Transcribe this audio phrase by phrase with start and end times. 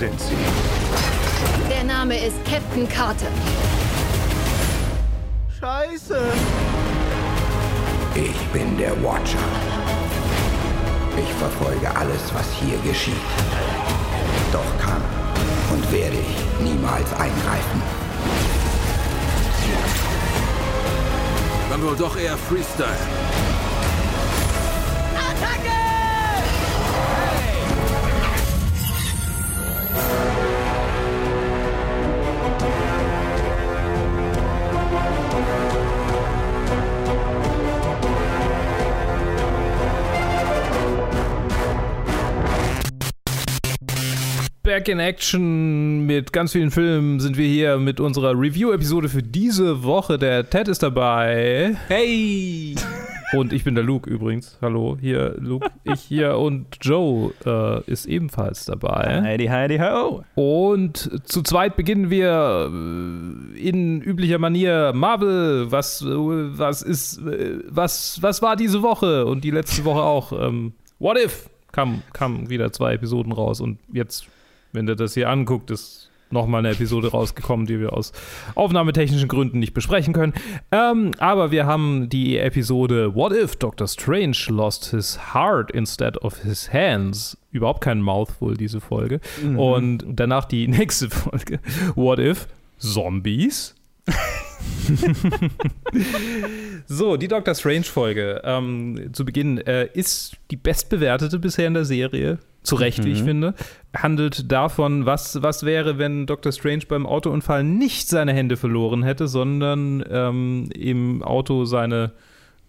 [0.00, 0.34] sind Sie?
[1.68, 3.26] Der Name ist Captain Carter.
[5.60, 6.18] Scheiße.
[8.14, 9.38] Ich bin der Watcher.
[11.18, 13.14] Ich verfolge alles, was hier geschieht.
[14.52, 15.02] Doch kann
[15.70, 17.82] und werde ich niemals eingreifen.
[21.68, 22.96] Dann wohl doch eher Freestyle.
[44.80, 49.82] Back in Action mit ganz vielen Filmen sind wir hier mit unserer Review-Episode für diese
[49.84, 50.16] Woche.
[50.16, 51.76] Der Ted ist dabei.
[51.88, 52.74] Hey.
[53.34, 54.56] Und ich bin der Luke übrigens.
[54.62, 59.20] Hallo, hier Luke, ich hier und Joe äh, ist ebenfalls dabei.
[59.22, 60.24] Heidi, Heidi, ho.
[60.34, 65.70] Und zu zweit beginnen wir äh, in üblicher Manier Marvel.
[65.70, 70.32] Was, äh, was ist, äh, was, was war diese Woche und die letzte Woche auch?
[70.32, 71.50] Ähm, What if?
[71.72, 74.26] Kam, kam wieder zwei Episoden raus und jetzt,
[74.72, 78.12] wenn ihr das hier anguckt, ist nochmal eine Episode rausgekommen, die wir aus
[78.54, 80.32] aufnahmetechnischen Gründen nicht besprechen können.
[80.70, 86.38] Ähm, aber wir haben die Episode What if Doctor Strange lost his heart instead of
[86.42, 87.36] his hands?
[87.50, 89.20] Überhaupt kein Mouthful, diese Folge.
[89.56, 91.58] Und danach die nächste Folge
[91.96, 92.46] What if
[92.78, 93.74] Zombies?
[96.86, 102.38] so, die Doctor Strange-Folge ähm, zu Beginn äh, ist die bestbewertete bisher in der Serie.
[102.62, 103.54] Zu Recht, wie ich finde.
[103.96, 109.28] Handelt davon, was, was wäre, wenn Doctor Strange beim Autounfall nicht seine Hände verloren hätte,
[109.28, 112.12] sondern ähm, im Auto seine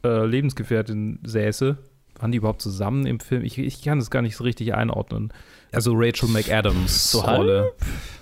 [0.06, 1.78] äh, Lebensgefährtin säße.
[2.20, 3.44] Waren die überhaupt zusammen im Film?
[3.44, 5.34] Ich, ich kann das gar nicht so richtig einordnen.
[5.74, 7.74] Also Rachel McAdams So Rolle.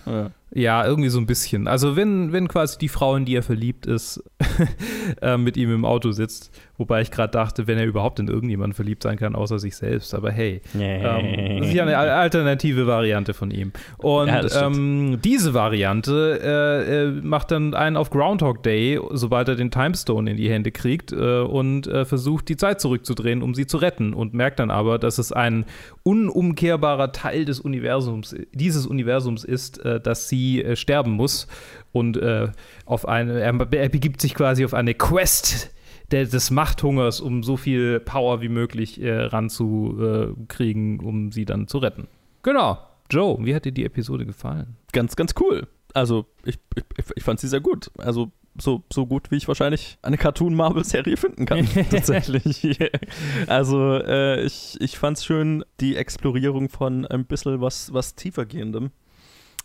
[0.07, 0.31] Ja.
[0.51, 1.67] Ja, irgendwie so ein bisschen.
[1.67, 4.23] Also wenn, wenn quasi die Frau, in die er verliebt ist,
[5.21, 8.73] äh, mit ihm im Auto sitzt, wobei ich gerade dachte, wenn er überhaupt in irgendjemanden
[8.73, 10.15] verliebt sein kann, außer sich selbst.
[10.15, 13.73] Aber hey, ähm, das ist ja eine al- alternative Variante von ihm.
[13.99, 19.55] Und Ja, ähm, diese Variante äh, äh, macht dann einen auf Groundhog Day, sobald er
[19.55, 23.67] den Timestone in die Hände kriegt äh, und äh, versucht, die Zeit zurückzudrehen, um sie
[23.67, 24.15] zu retten.
[24.15, 25.65] Und merkt dann aber, dass es ein
[26.03, 31.47] unumkehrbarer Teil des Universums, dieses Universums ist, äh, dass sie äh, sterben muss.
[31.91, 32.49] Und äh,
[32.85, 35.71] auf eine, er, er begibt sich quasi auf eine Quest
[36.11, 41.79] der, des Machthungers, um so viel Power wie möglich äh, ranzukriegen, um sie dann zu
[41.79, 42.07] retten.
[42.43, 42.79] Genau.
[43.11, 44.75] Joe, wie hat dir die Episode gefallen?
[44.91, 45.67] Ganz, ganz cool.
[45.93, 47.89] Also, ich, ich, ich fand sie sehr gut.
[47.97, 52.79] Also, so, so gut, wie ich wahrscheinlich eine Cartoon-Marvel-Serie finden kann, tatsächlich.
[53.47, 58.91] also, äh, ich, ich fand es schön, die Explorierung von ein bisschen was, was tiefergehendem.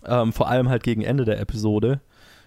[0.07, 2.01] Ähm, vor allem halt gegen Ende der Episode.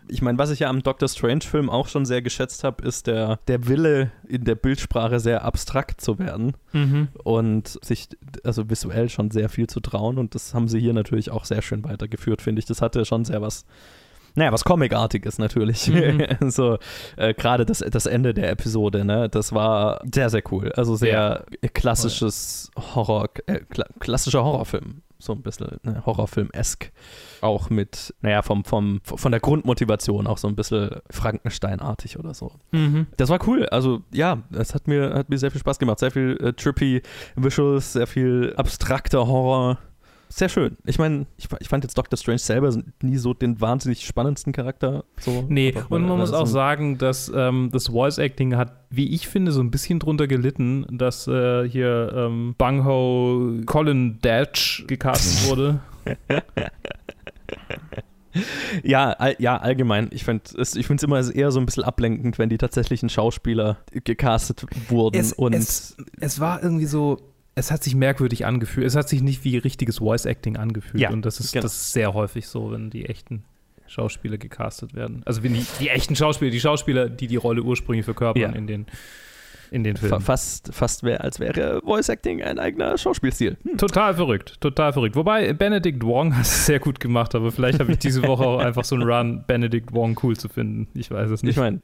[0.10, 3.40] Ich meine, was ich ja am Doctor Strange-Film auch schon sehr geschätzt habe, ist der,
[3.48, 6.54] der Wille, in der Bildsprache sehr abstrakt zu werden
[7.24, 8.08] und sich
[8.46, 10.18] also visuell schon sehr viel zu trauen.
[10.18, 12.66] Und das haben sie hier natürlich auch sehr schön weitergeführt, finde ich.
[12.66, 13.66] Das hatte schon sehr was,
[14.38, 15.88] naja, was Comicartiges natürlich.
[15.88, 16.26] Mhm.
[16.50, 16.78] so,
[17.18, 20.72] äh, gerade das, das Ende der Episode, ne, das war sehr, sehr cool.
[20.74, 21.44] Also sehr
[21.74, 25.02] klassisches Horror, äh, kla klassischer Horrorfilm.
[25.20, 26.92] So ein bisschen ne, Horrorfilm-esk.
[27.42, 32.52] Auch mit, naja, vom, vom, von der Grundmotivation auch so ein bisschen Frankenstein-artig oder so.
[32.72, 33.08] Mhm.
[33.18, 33.66] Das war cool.
[33.68, 36.00] Also ja, es hat mir, hat mir sehr viel Spaß gemacht.
[36.00, 37.02] Sehr viel äh, trippy
[37.36, 39.80] Visuals, sehr viel abstrakter Horror.
[40.30, 40.78] Sehr schön.
[40.86, 45.04] Ich meine, ich, ich fand jetzt Doctor Strange selber nie so den wahnsinnig spannendsten Charakter.
[45.20, 45.46] So.
[45.48, 49.28] Nee, Aber- und man muss auch sagen, dass ähm, das Voice Acting hat, wie ich
[49.28, 55.80] finde, so ein bisschen drunter gelitten, dass äh, hier ähm, Bungho Colin Datch gecastet wurde.
[58.84, 60.10] Ja, all, ja, allgemein.
[60.12, 63.78] Ich finde es ich find's immer eher so ein bisschen ablenkend, wenn die tatsächlichen Schauspieler
[64.04, 65.18] gecastet wurden.
[65.20, 67.18] es, und es, es war irgendwie so,
[67.58, 68.86] es hat sich merkwürdig angefühlt.
[68.86, 71.02] Es hat sich nicht wie richtiges Voice Acting angefühlt.
[71.02, 71.64] Ja, und das ist, genau.
[71.64, 73.44] das ist sehr häufig so, wenn die echten
[73.88, 75.24] Schauspieler gecastet werden.
[75.26, 78.50] Also wenn die, die echten Schauspieler, die Schauspieler, die die Rolle ursprünglich verkörpern Ja.
[78.50, 78.86] in den,
[79.72, 80.22] in den Filmen.
[80.22, 83.58] fast, fast wär, als wäre Voice Acting ein eigener Schauspielstil.
[83.64, 83.78] Hm.
[83.78, 85.16] Total verrückt, total verrückt.
[85.16, 88.60] Wobei Benedict Wong hat es sehr gut gemacht, aber vielleicht habe ich diese Woche auch
[88.60, 90.88] einfach so einen Run, Benedict Wong cool zu finden.
[90.94, 91.56] Ich weiß es nicht.
[91.56, 91.82] Ich meine,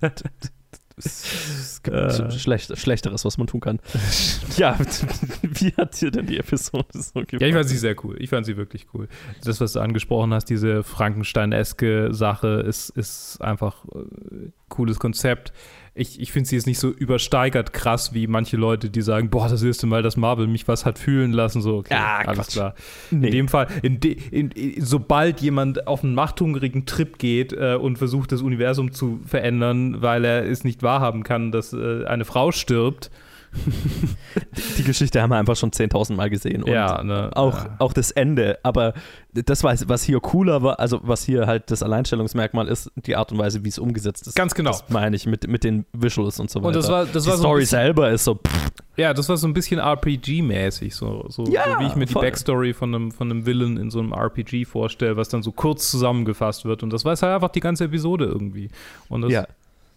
[0.96, 2.30] es gibt Äh.
[2.30, 3.80] schlecht, Schlechteres, was man tun kann.
[4.56, 4.78] ja,
[5.42, 7.40] wie hat dir denn die Episode so gefallen?
[7.40, 8.16] Ja, ich fand sie sehr cool.
[8.20, 9.08] Ich fand sie wirklich cool.
[9.44, 15.52] Das, was du angesprochen hast, diese Frankenstein-eske Sache, ist, ist einfach äh, cooles Konzept.
[15.96, 19.48] Ich, ich finde sie jetzt nicht so übersteigert krass wie manche Leute, die sagen, boah,
[19.48, 21.62] das erste Mal, dass Marvel mich was hat fühlen lassen.
[21.62, 22.52] So, okay, Ja, alles Quatsch.
[22.54, 22.74] klar.
[23.12, 23.28] Nee.
[23.28, 27.76] In dem Fall, in de, in, in, sobald jemand auf einen machthungrigen Trip geht äh,
[27.80, 32.24] und versucht, das Universum zu verändern, weil er es nicht wahrhaben kann, dass äh, eine
[32.24, 33.12] Frau stirbt,
[34.78, 36.62] Die Geschichte haben wir einfach schon 10.000 Mal gesehen.
[36.62, 37.76] Und Ja, ne, auch, ja.
[37.78, 38.58] auch das Ende.
[38.62, 38.94] Aber
[39.32, 43.32] das, was, was hier cooler war, also was hier halt das Alleinstellungsmerkmal ist, die Art
[43.32, 44.34] und Weise, wie es umgesetzt ist.
[44.36, 44.70] Ganz genau.
[44.70, 46.68] Das meine ich mit, mit den Visuals und so weiter.
[46.68, 49.28] Und das war- das die war so Story bisschen- selber ist so, pff, Ja, das
[49.28, 52.22] war so ein bisschen RPG-mäßig, so, so, Ja, so wie ich mir voll.
[52.22, 55.52] die Backstory von einem, von einem Villain in so einem RPG vorstelle, was dann so
[55.52, 56.82] kurz zusammengefasst wird.
[56.82, 58.68] Und das war es halt einfach die ganze Episode irgendwie.
[59.08, 59.40] Und das ja.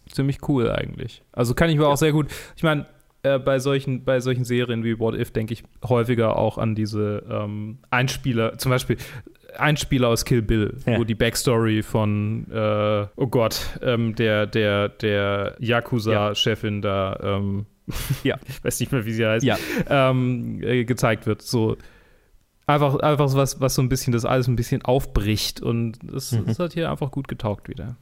[0.06, 1.22] ist ziemlich cool eigentlich.
[1.32, 2.26] Also kann ich mir auch sehr gut.
[2.56, 2.86] Ich meine,
[3.22, 7.24] äh, bei, solchen, bei solchen Serien wie What If denke ich häufiger auch an diese
[7.30, 8.96] ähm, Einspieler, zum Beispiel
[9.56, 10.98] Einspieler aus Kill Bill, Ja.
[10.98, 17.66] wo die Backstory von, äh, oh Gott, ähm, der, der, der Yakuza-Chefin da, ähm,
[18.22, 19.56] ja, ich weiß nicht mehr, wie sie heißt, Ja.
[19.88, 21.40] ähm, äh, gezeigt wird.
[21.42, 21.76] So
[22.66, 26.46] einfach, einfach was, was so ein bisschen das alles ein bisschen aufbricht und das, Mhm.
[26.58, 27.96] hat hier einfach gut getaugt wieder.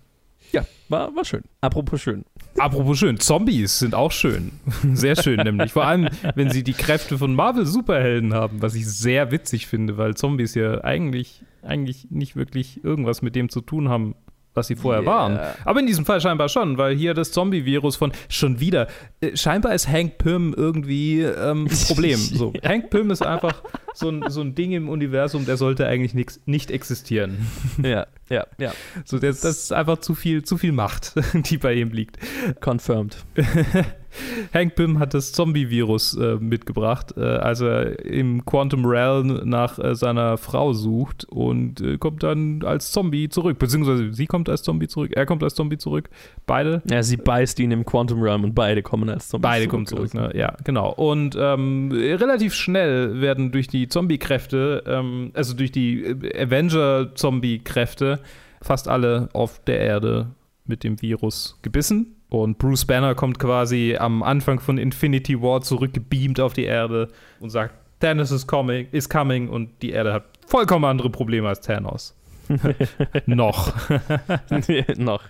[0.53, 1.43] ja, war, war schön.
[1.61, 2.25] Apropos schön.
[2.59, 4.53] Apropos schön, Zombies sind auch schön.
[4.95, 5.73] Sehr schön nämlich.
[5.73, 10.15] Vor allem, wenn sie die Kräfte von Marvel-Superhelden haben, was ich sehr witzig finde, weil
[10.15, 14.15] Zombies ja eigentlich, eigentlich nicht wirklich irgendwas mit dem zu tun haben,
[14.55, 15.13] was sie vorher Yeah.
[15.13, 15.39] waren.
[15.67, 18.87] Aber in diesem Fall scheinbar schon, weil hier das Zombie-Virus von schon wieder.
[19.21, 22.19] Äh, scheinbar ist Hank Pym irgendwie ähm, ein Problem.
[22.37, 22.53] So.
[22.65, 23.63] Hank Pym ist einfach
[23.97, 27.47] so ein, so ein Ding im Universum, der sollte eigentlich nix, nicht existieren.
[27.83, 28.73] Ja, ja, ja.
[29.05, 32.19] So, das, das ist einfach zu viel, zu viel Macht, die bei ihm liegt.
[32.61, 33.17] Confirmed.
[34.55, 39.95] Hank Pym hat das Zombie-Virus äh, mitgebracht, äh, als er im Quantum Realm nach äh,
[39.95, 43.59] seiner Frau sucht und äh, kommt dann als Zombie zurück.
[43.59, 46.09] Beziehungsweise sie kommt als Zombie zurück, er kommt als Zombie zurück.
[46.47, 46.83] Beide.
[46.89, 50.15] Ja, sie beißt ihn im Quantum Realm und beide kommen als Zombies Beide kommen zurück,
[50.15, 50.31] ne?
[50.35, 50.93] Ja, genau.
[50.93, 58.21] Und ähm, relativ schnell werden durch die Zombie-Kräfte, ähm, also durch die äh, Avenger-Zombie-Kräfte,
[58.63, 60.29] fast alle auf der Erde
[60.65, 62.17] mit dem Virus gebissen.
[62.29, 67.51] Und Bruce Banner kommt quasi am Anfang von Infinity War zurückgebeamt auf die Erde und
[67.51, 72.15] sagt, Thanos is coming, is coming und die Erde hat vollkommen andere Probleme als Thanos.
[73.27, 73.75] Noch.
[74.97, 75.25] Noch.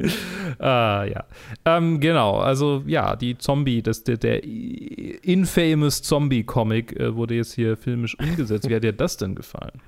[0.59, 1.25] Ah, ja.
[1.65, 7.77] Ähm, genau, also ja, die Zombie, das, der, der infamous Zombie-Comic äh, wurde jetzt hier
[7.77, 8.69] filmisch umgesetzt.
[8.69, 9.81] Wie hat dir das denn gefallen?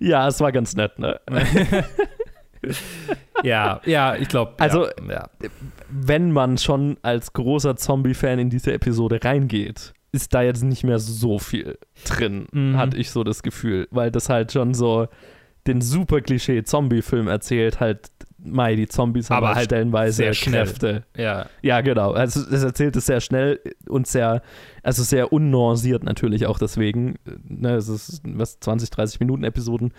[0.00, 1.20] Ja, es war ganz nett, ne?
[3.42, 4.52] Ja, ja, ich glaube.
[4.58, 5.28] Also- ja, ja.
[5.88, 10.98] Wenn man schon als großer Zombie-Fan in diese Episode reingeht, ist da jetzt nicht mehr
[10.98, 12.76] so viel drin, Mhm.
[12.76, 15.08] hatte ich so das Gefühl, weil das halt schon so
[15.66, 18.10] den super Klischee-Zombie-Film erzählt, halt,
[18.42, 20.64] Mai, die Zombies haben Aber halt halt stellenweise sehr schnell.
[20.64, 21.04] Kräfte.
[21.14, 21.44] ja.
[21.60, 22.12] Ja, genau.
[22.12, 24.40] Also es erzählt es sehr schnell und sehr,
[24.82, 27.16] also sehr unnuanciert natürlich auch deswegen.
[27.46, 29.92] Ne, es ist was 20, 30 Minuten Episoden,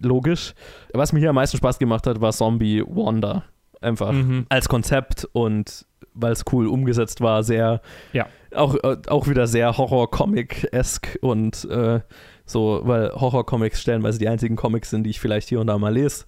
[0.00, 0.54] logisch.
[0.92, 3.44] Was mir hier am meisten Spaß gemacht hat, war Zombie Wanda.
[3.80, 4.46] Einfach Mhm.
[4.48, 7.80] als Konzept und weil es cool umgesetzt war, sehr,
[8.12, 8.26] Ja.
[8.56, 12.00] auch, äh, auch wieder sehr Horror-Comic-esque und äh,
[12.46, 15.94] so, weil Horror-Comics stellenweise die einzigen Comics sind, die ich vielleicht hier und da mal
[15.94, 16.24] lese.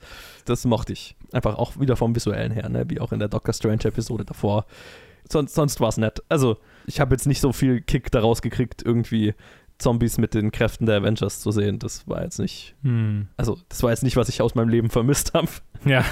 [0.46, 1.14] Das mochte ich.
[1.32, 2.84] Einfach auch wieder vom Visuellen her, ne?
[2.88, 4.66] wie auch in der Doctor Strange-Episode davor.
[5.30, 6.22] Sonst, sonst war es nett.
[6.28, 9.34] Also, ich habe jetzt nicht so viel Kick daraus gekriegt, irgendwie
[9.78, 11.78] Zombies mit den Kräften der Avengers zu sehen.
[11.78, 13.28] Das war jetzt nicht, Hm.
[13.36, 15.48] also, das war jetzt nicht, was ich aus meinem Leben vermisst habe.
[15.84, 16.04] Ja.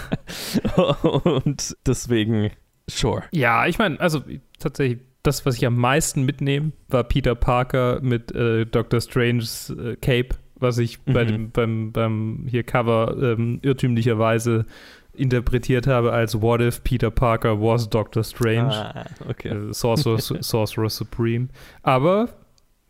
[1.24, 2.50] und deswegen,
[2.88, 3.22] sure.
[3.30, 4.20] Ja, ich meine, also
[4.58, 9.96] tatsächlich, das, was ich am meisten mitnehme, war Peter Parker mit äh, Doctor Stranges äh,
[9.96, 11.28] Cape, was ich bei Mhm.
[11.28, 14.66] dem, beim, beim hier Cover ähm, irrtümlicherweise
[15.12, 18.72] interpretiert habe als What if Peter Parker was Doctor Strange?
[18.74, 19.48] Ah, okay.
[19.48, 21.48] Äh, Sorcerer, Sorcerer Supreme.
[21.82, 22.28] Aber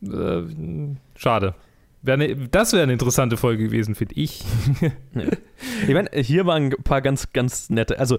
[0.02, 0.42] äh,
[1.16, 1.54] schade.
[2.04, 4.44] Wär ne, das wäre eine interessante Folge gewesen, finde ich.
[5.88, 8.18] Ich meine, hier waren ein paar ganz, ganz nette, also,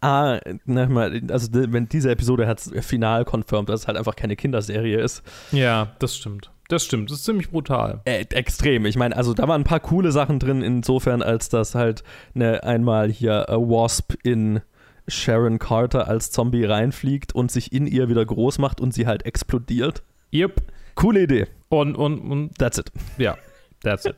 [0.00, 4.36] A, na, mal, also wenn diese Episode hat final confirmed, dass es halt einfach keine
[4.36, 5.22] Kinderserie ist.
[5.52, 6.50] ja, das stimmt.
[6.68, 7.10] Das stimmt.
[7.10, 8.00] Das ist ziemlich brutal.
[8.04, 8.84] Äh, extrem.
[8.86, 12.02] Ich meine, also da waren ein paar coole Sachen drin, insofern, als dass halt
[12.34, 14.60] ne, einmal hier äh, Wasp in
[15.06, 19.24] Sharon Carter als Zombie reinfliegt und sich in ihr wieder groß macht und sie halt
[19.24, 20.02] explodiert.
[20.32, 20.62] Yep.
[20.98, 21.46] Coole Idee.
[21.68, 22.90] Und, und, und That's it.
[23.18, 23.38] Ja,
[23.84, 24.16] that's it.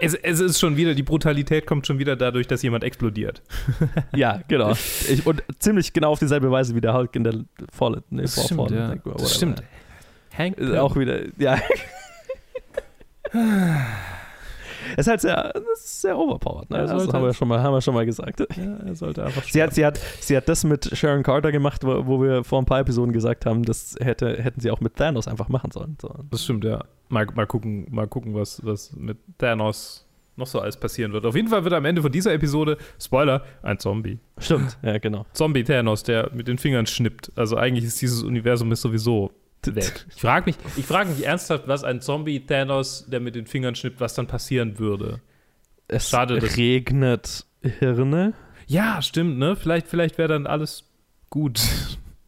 [0.00, 3.42] es, es ist schon wieder, die Brutalität kommt schon wieder dadurch, dass jemand explodiert.
[4.16, 4.72] Ja, genau.
[4.72, 8.02] Ich, und ziemlich genau auf dieselbe Weise wie der Hulk in der Fallen.
[8.08, 9.56] Nee, vor Fallen, Like, whatever.
[10.38, 11.60] Hank Ist Auch wieder, ja.
[14.92, 16.70] Es ist halt sehr, das ist sehr overpowered.
[16.70, 16.78] Ne?
[16.78, 18.40] Ja, Also, haben, wir schon mal, haben wir schon mal gesagt.
[18.40, 21.84] Ja, er sollte einfach Sie hat, sie, hat, sie hat das mit Sharon Carter gemacht,
[21.84, 24.96] wo, wo wir vor ein paar Episoden gesagt haben, das hätte, hätten sie auch mit
[24.96, 25.96] Thanos einfach machen sollen.
[26.00, 26.14] So.
[26.30, 26.84] Das stimmt, ja.
[27.08, 31.26] Mal, mal gucken, mal gucken was, was mit Thanos noch so alles passieren wird.
[31.26, 34.18] Auf jeden Fall wird am Ende von dieser Episode, Spoiler, ein Zombie.
[34.38, 35.26] Stimmt, ja, genau.
[35.32, 37.30] Zombie Thanos, der mit den Fingern schnippt.
[37.36, 39.30] Also eigentlich ist dieses Universum ist sowieso
[39.74, 40.06] weg.
[40.14, 43.74] Ich frage mich, ich frage mich ernsthaft, was ein Zombie Thanos, der mit den Fingern
[43.74, 45.20] schnippt, was dann passieren würde.
[45.88, 48.34] Es Schade, regnet Hirne.
[48.66, 49.56] Ja, stimmt, ne?
[49.56, 50.84] Vielleicht, vielleicht wäre dann alles
[51.30, 51.60] gut.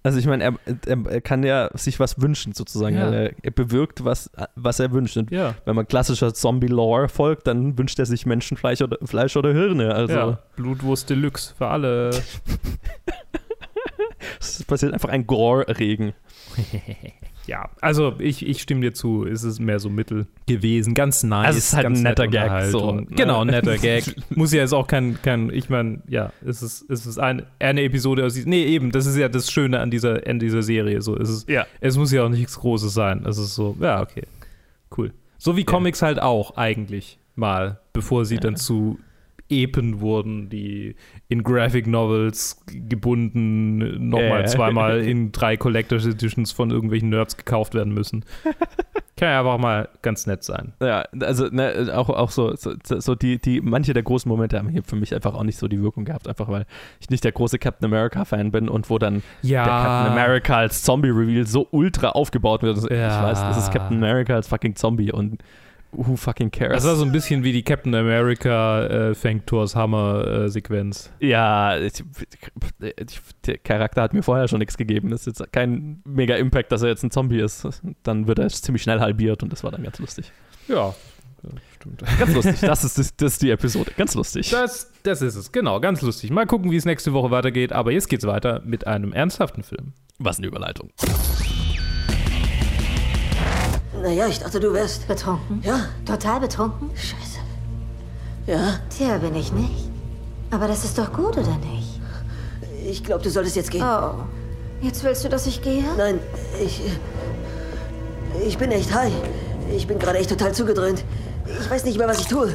[0.02, 0.54] Also ich meine, er,
[0.86, 2.94] er, er kann ja sich was wünschen sozusagen.
[2.94, 3.10] Ja.
[3.10, 5.16] Er, er bewirkt, was, was er wünscht.
[5.16, 5.56] Und Ja.
[5.64, 9.92] wenn man klassischer Zombie-Lore folgt, dann wünscht er sich Menschenfleisch oder, Fleisch oder Hirne.
[9.94, 10.38] Also ja.
[10.54, 12.10] Blutwurst Deluxe für alle.
[14.40, 16.12] es passiert einfach ein Gore-Regen.
[17.46, 19.24] Ja, also ich, ich stimme dir zu.
[19.24, 20.94] Es ist mehr so Mittel gewesen.
[20.94, 21.46] Ganz nice.
[21.46, 23.06] Also es ist halt ein netter nette Gag, so, ne?
[23.10, 24.16] Genau, ein netter Gag.
[24.34, 27.82] Muss ja jetzt auch kein, kein ich meine, ja, es ist, es ist ein, eine
[27.82, 31.00] Episode aus diesem, nee, eben, das ist ja das Schöne an dieser, an dieser Serie.
[31.02, 31.66] So, es, ist, Ja.
[31.80, 33.24] es muss ja auch nichts Großes sein.
[33.24, 34.24] Es ist so, ja, okay,
[34.98, 35.12] cool.
[35.38, 38.40] So wie Comics halt auch eigentlich mal, bevor sie Ja.
[38.40, 38.98] dann zu
[39.48, 40.96] Epen wurden, die
[41.28, 44.46] in Graphic Novels gebunden, nochmal Ja.
[44.46, 48.24] zweimal in drei Collector's Editions von irgendwelchen Nerds gekauft werden müssen.
[49.16, 50.74] Kann ja einfach mal ganz nett sein.
[50.80, 54.68] Ja, also ne, auch, auch so, so, so die, die, manche der großen Momente haben
[54.68, 56.66] hier für mich einfach auch nicht so die Wirkung gehabt, einfach weil
[57.00, 59.64] ich nicht der große Captain America-Fan bin und wo dann Ja.
[59.64, 62.76] der Captain America als Zombie-Reveal so ultra aufgebaut wird.
[62.90, 63.08] Ja.
[63.16, 65.42] Ich weiß, das ist Captain America als fucking Zombie und
[65.92, 66.74] who fucking cares?
[66.74, 71.10] Das war so ein bisschen wie die Captain America äh, fängt Thors Hammer-Sequenz.
[71.20, 72.02] ja, ich,
[72.80, 75.10] ich, der Charakter hat mir vorher schon nichts gegeben.
[75.10, 77.66] Das ist jetzt kein mega Impact, dass er jetzt ein Zombie ist.
[78.02, 80.30] Dann wird er ziemlich schnell halbiert und das war dann ganz lustig.
[80.68, 80.94] ja,
[81.76, 82.02] stimmt.
[82.18, 82.60] Ganz lustig.
[82.60, 83.92] Das ist, das, das ist die Episode.
[83.96, 84.50] Ganz lustig.
[84.50, 86.30] Das, das ist es, genau, ganz lustig.
[86.30, 87.72] Mal gucken, wie es nächste Woche weitergeht.
[87.72, 89.92] Aber jetzt geht's weiter mit einem ernsthaften Film.
[90.18, 90.90] Was eine Überleitung.
[94.06, 95.08] Naja, ich dachte, du wärst.
[95.08, 95.60] Betrunken?
[95.64, 96.90] Ja, Total betrunken?
[96.94, 97.40] scheiße.
[98.46, 99.90] Ja, Tja, bin ich nicht.
[100.52, 102.00] Aber das ist doch gut, oder nicht?
[102.88, 103.82] ich glaube, du solltest jetzt gehen.
[103.82, 104.12] Oh.
[104.80, 105.82] Jetzt willst du, dass ich gehe?
[105.98, 106.20] Nein,
[106.62, 106.80] ich.
[108.46, 109.10] Ich bin echt high.
[109.74, 111.04] Ich bin gerade echt total zugedröhnt.
[111.60, 112.54] Ich weiß nicht mehr, was ich tue.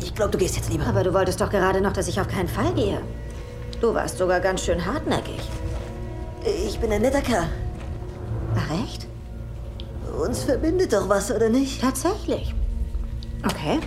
[0.00, 0.86] Ich glaube, du gehst jetzt lieber.
[0.86, 3.02] Aber du wolltest doch gerade noch, dass ich auf keinen Fall gehe.
[3.82, 5.40] Du warst sogar ganz schön hartnäckig.
[6.66, 7.48] Ich bin ein netter Kerl.
[8.56, 9.09] Ach, echt?
[10.18, 11.80] Uns verbindet doch was, oder nicht?
[11.80, 12.54] Tatsächlich.
[13.44, 13.78] Okay.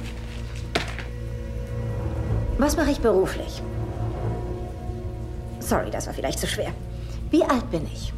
[2.57, 3.61] Was mache ich beruflich?
[5.59, 6.71] Sorry, das war vielleicht zu schwer.
[7.29, 8.13] Wie alt bin ich?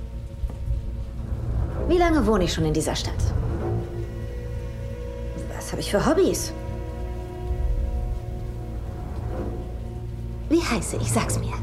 [1.88, 3.14] Wie lange wohne ich schon in dieser Stadt?
[5.56, 6.52] Was habe ich für Hobbys?
[10.50, 11.12] Wie heiße ich?
[11.12, 11.54] Sag's mir.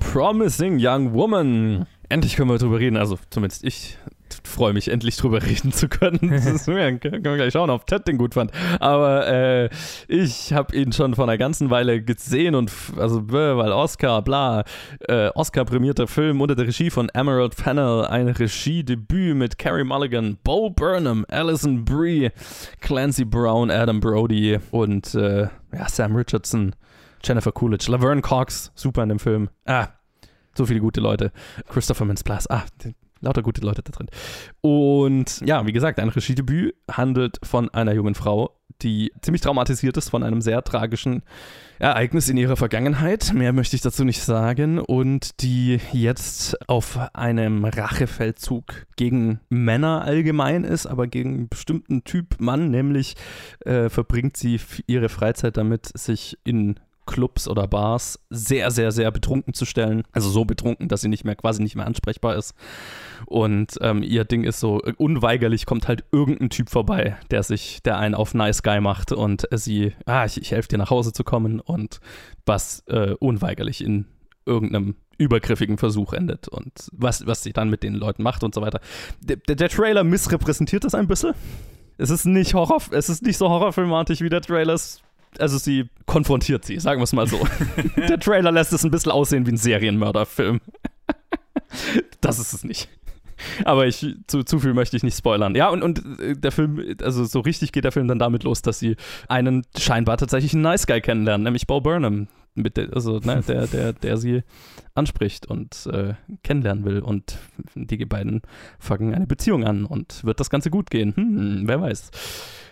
[0.00, 1.86] Promising Young Woman.
[2.08, 2.96] Endlich können wir drüber reden.
[2.96, 3.98] Also zumindest ich
[4.62, 6.30] freue mich, endlich drüber reden zu können.
[6.30, 8.52] Das ist, können wir gleich schauen, ob Ted den gut fand.
[8.78, 9.70] Aber äh,
[10.06, 14.62] ich habe ihn schon vor einer ganzen Weile gesehen und also weil Oscar, bla,
[15.08, 20.70] äh, Oscar-prämierter Film unter der Regie von Emerald Fennell, ein Regiedebüt mit Carey Mulligan, Bo
[20.70, 22.30] Burnham, Alison Brie,
[22.80, 26.76] Clancy Brown, Adam Brody und äh, ja, Sam Richardson.
[27.24, 29.48] Jennifer Coolidge, Laverne Cox, super in dem Film.
[29.64, 29.88] Ah,
[30.54, 31.32] so viele gute Leute.
[31.68, 32.64] Christopher Mintz-Plasse, ah,
[33.22, 34.08] lauter gute Leute da drin.
[34.60, 40.10] Und ja, wie gesagt, ein Regiedebüt handelt von einer jungen Frau, die ziemlich traumatisiert ist
[40.10, 41.22] von einem sehr tragischen
[41.78, 43.32] Ereignis in ihrer Vergangenheit.
[43.32, 44.78] Mehr möchte ich dazu nicht sagen.
[44.78, 52.40] Und die jetzt auf einem Rachefeldzug gegen Männer allgemein ist, aber gegen einen bestimmten Typ
[52.40, 53.14] Mann, nämlich
[53.60, 59.54] äh, verbringt sie ihre Freizeit damit, sich in Clubs oder Bars sehr, sehr, sehr betrunken
[59.54, 60.04] zu stellen.
[60.12, 62.54] Also so betrunken, dass sie nicht mehr, quasi nicht mehr ansprechbar ist.
[63.26, 67.82] Und ähm, ihr Ding ist so, äh, unweigerlich kommt halt irgendein Typ vorbei, der sich,
[67.82, 70.90] der einen auf Nice Guy macht und äh, sie, ah, ich, ich helfe dir nach
[70.90, 72.00] Hause zu kommen und
[72.46, 74.06] was äh, unweigerlich in
[74.44, 78.60] irgendeinem übergriffigen Versuch endet und was, was sie dann mit den Leuten macht und so
[78.60, 78.80] weiter.
[79.20, 81.34] Der, der, der Trailer missrepräsentiert das ein bisschen.
[81.98, 85.02] Es ist nicht Horror, es ist nicht so horrorfilmatisch wie der Trailer es
[85.38, 87.40] also sie konfrontiert sie, sagen wir es mal so.
[87.96, 90.60] Der Trailer lässt es ein bisschen aussehen wie ein Serienmörderfilm.
[92.20, 92.88] das ist es nicht.
[93.64, 95.54] Aber ich, zu, zu viel möchte ich nicht spoilern.
[95.54, 98.62] Ja, und, und äh, der Film, also so richtig geht der Film dann damit los,
[98.62, 98.96] dass sie
[99.28, 103.66] einen scheinbar tatsächlich einen Nice Guy kennenlernen, nämlich Bo Burnham, mit der, also, ne, der,
[103.66, 104.42] der, der sie
[104.94, 107.00] anspricht und äh, kennenlernen will.
[107.00, 107.38] Und
[107.74, 108.42] die beiden
[108.78, 111.14] fangen eine Beziehung an und wird das Ganze gut gehen?
[111.16, 112.10] Hm, wer weiß.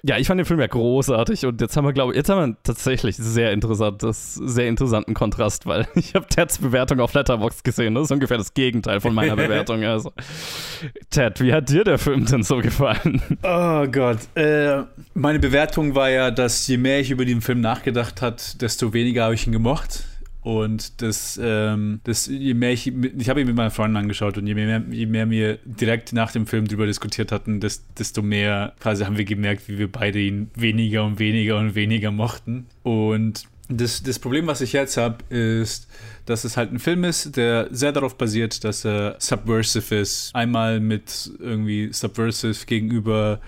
[0.03, 2.53] Ja, ich fand den Film ja großartig und jetzt haben wir, glaube ich, jetzt haben
[2.53, 7.95] wir tatsächlich sehr interessantes, sehr interessanten Kontrast, weil ich habe Teds Bewertung auf Letterboxd gesehen.
[7.95, 9.85] Das ist ungefähr das Gegenteil von meiner Bewertung.
[9.85, 10.13] Also.
[11.11, 13.21] Ted, wie hat dir der Film denn so gefallen?
[13.43, 14.19] Oh Gott.
[14.35, 14.85] Äh,
[15.15, 19.25] meine Bewertung war ja, dass je mehr ich über den Film nachgedacht hat, desto weniger
[19.25, 20.05] habe ich ihn gemocht.
[20.43, 24.47] Und das, ähm, das, je mehr ich, ich habe ihn mit meinen Freunden angeschaut und
[24.47, 29.05] je mehr, je mehr wir direkt nach dem Film darüber diskutiert hatten, desto mehr quasi
[29.05, 32.67] haben wir gemerkt, wie wir beide ihn weniger und weniger und weniger mochten.
[32.83, 35.89] Und das, das Problem, was ich jetzt habe, ist,
[36.25, 40.35] dass es halt ein Film ist, der sehr darauf basiert, dass er subversive ist.
[40.35, 43.41] Einmal mit irgendwie subversive gegenüber,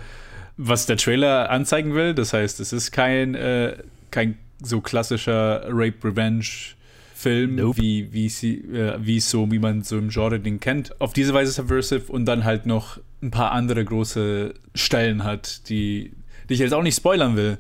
[0.58, 2.12] was der Trailer anzeigen will.
[2.12, 3.78] Das heißt, es ist kein, äh,
[4.10, 6.74] kein so klassischer Rape-Revenge-
[7.22, 7.80] Film, nope.
[7.80, 11.00] wie, wie, sie, äh, wie so, wie man so im Genre den kennt.
[11.00, 16.12] Auf diese Weise subversive und dann halt noch ein paar andere große Stellen hat, die,
[16.48, 17.58] die ich jetzt auch nicht spoilern will.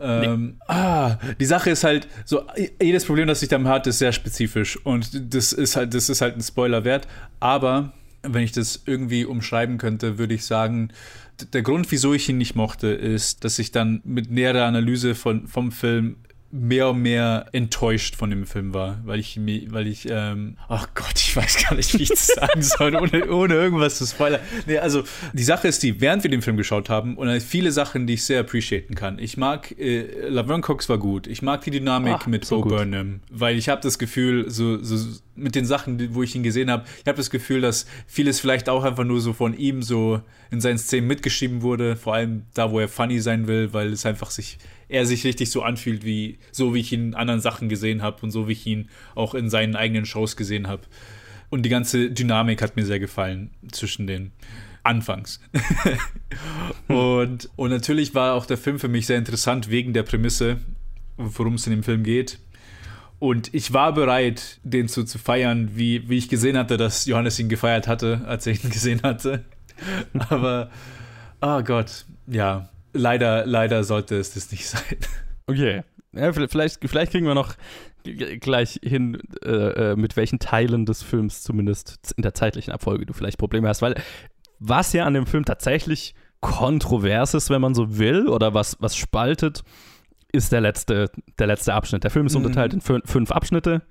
[0.00, 0.52] Ähm, nee.
[0.66, 2.42] ah, die Sache ist halt, so
[2.82, 6.20] jedes Problem, das ich damit hatte, ist sehr spezifisch und das ist halt, das ist
[6.20, 7.06] halt ein Spoiler wert.
[7.38, 7.92] Aber
[8.22, 10.90] wenn ich das irgendwie umschreiben könnte, würde ich sagen,
[11.52, 15.46] der Grund, wieso ich ihn nicht mochte, ist, dass ich dann mit näherer Analyse von,
[15.46, 16.16] vom Film
[16.56, 21.14] mehr und mehr enttäuscht von dem Film war, weil ich weil ich, ähm, ach Gott,
[21.16, 24.40] ich weiß gar nicht, wie ich das sagen soll, ohne, ohne irgendwas zu spoilern.
[24.66, 28.06] Nee, also die Sache ist die, während wir den Film geschaut haben, und viele Sachen,
[28.06, 29.18] die ich sehr appreciaten kann.
[29.18, 31.26] Ich mag, äh, Laverne Cox war gut.
[31.26, 34.80] Ich mag die Dynamik ach, mit so Bo Burnham, weil ich habe das Gefühl, so,
[34.80, 34.96] so
[35.34, 38.68] mit den Sachen, wo ich ihn gesehen habe, ich habe das Gefühl, dass vieles vielleicht
[38.68, 40.20] auch einfach nur so von ihm so
[40.52, 44.06] in seinen Szenen mitgeschrieben wurde, vor allem da, wo er funny sein will, weil es
[44.06, 47.68] einfach sich er sich richtig so anfühlt, wie so wie ich ihn in anderen Sachen
[47.68, 50.82] gesehen habe und so wie ich ihn auch in seinen eigenen Shows gesehen habe.
[51.50, 54.32] Und die ganze Dynamik hat mir sehr gefallen zwischen den
[54.82, 55.40] Anfangs.
[56.88, 60.58] und, und natürlich war auch der Film für mich sehr interessant wegen der Prämisse,
[61.16, 62.38] worum es in dem Film geht.
[63.18, 67.38] Und ich war bereit, den so zu feiern, wie, wie ich gesehen hatte, dass Johannes
[67.38, 69.44] ihn gefeiert hatte, als er ihn gesehen hatte.
[70.28, 70.70] Aber,
[71.40, 74.96] oh Gott, ja, leider, leider sollte es das nicht sein.
[75.46, 75.82] Okay.
[76.12, 77.54] Ja, vielleicht, vielleicht kriegen wir noch
[78.04, 79.50] gleich hin, äh,
[79.92, 83.82] äh, mit welchen Teilen des Films zumindest in der zeitlichen Abfolge du vielleicht Probleme hast,
[83.82, 84.00] weil
[84.58, 88.96] was ja an dem Film tatsächlich kontrovers ist, wenn man so will, oder was, was
[88.96, 89.64] spaltet,
[90.30, 92.04] ist der letzte, der letzte Abschnitt.
[92.04, 92.44] Der Film ist mhm.
[92.44, 93.82] unterteilt in fünf Abschnitte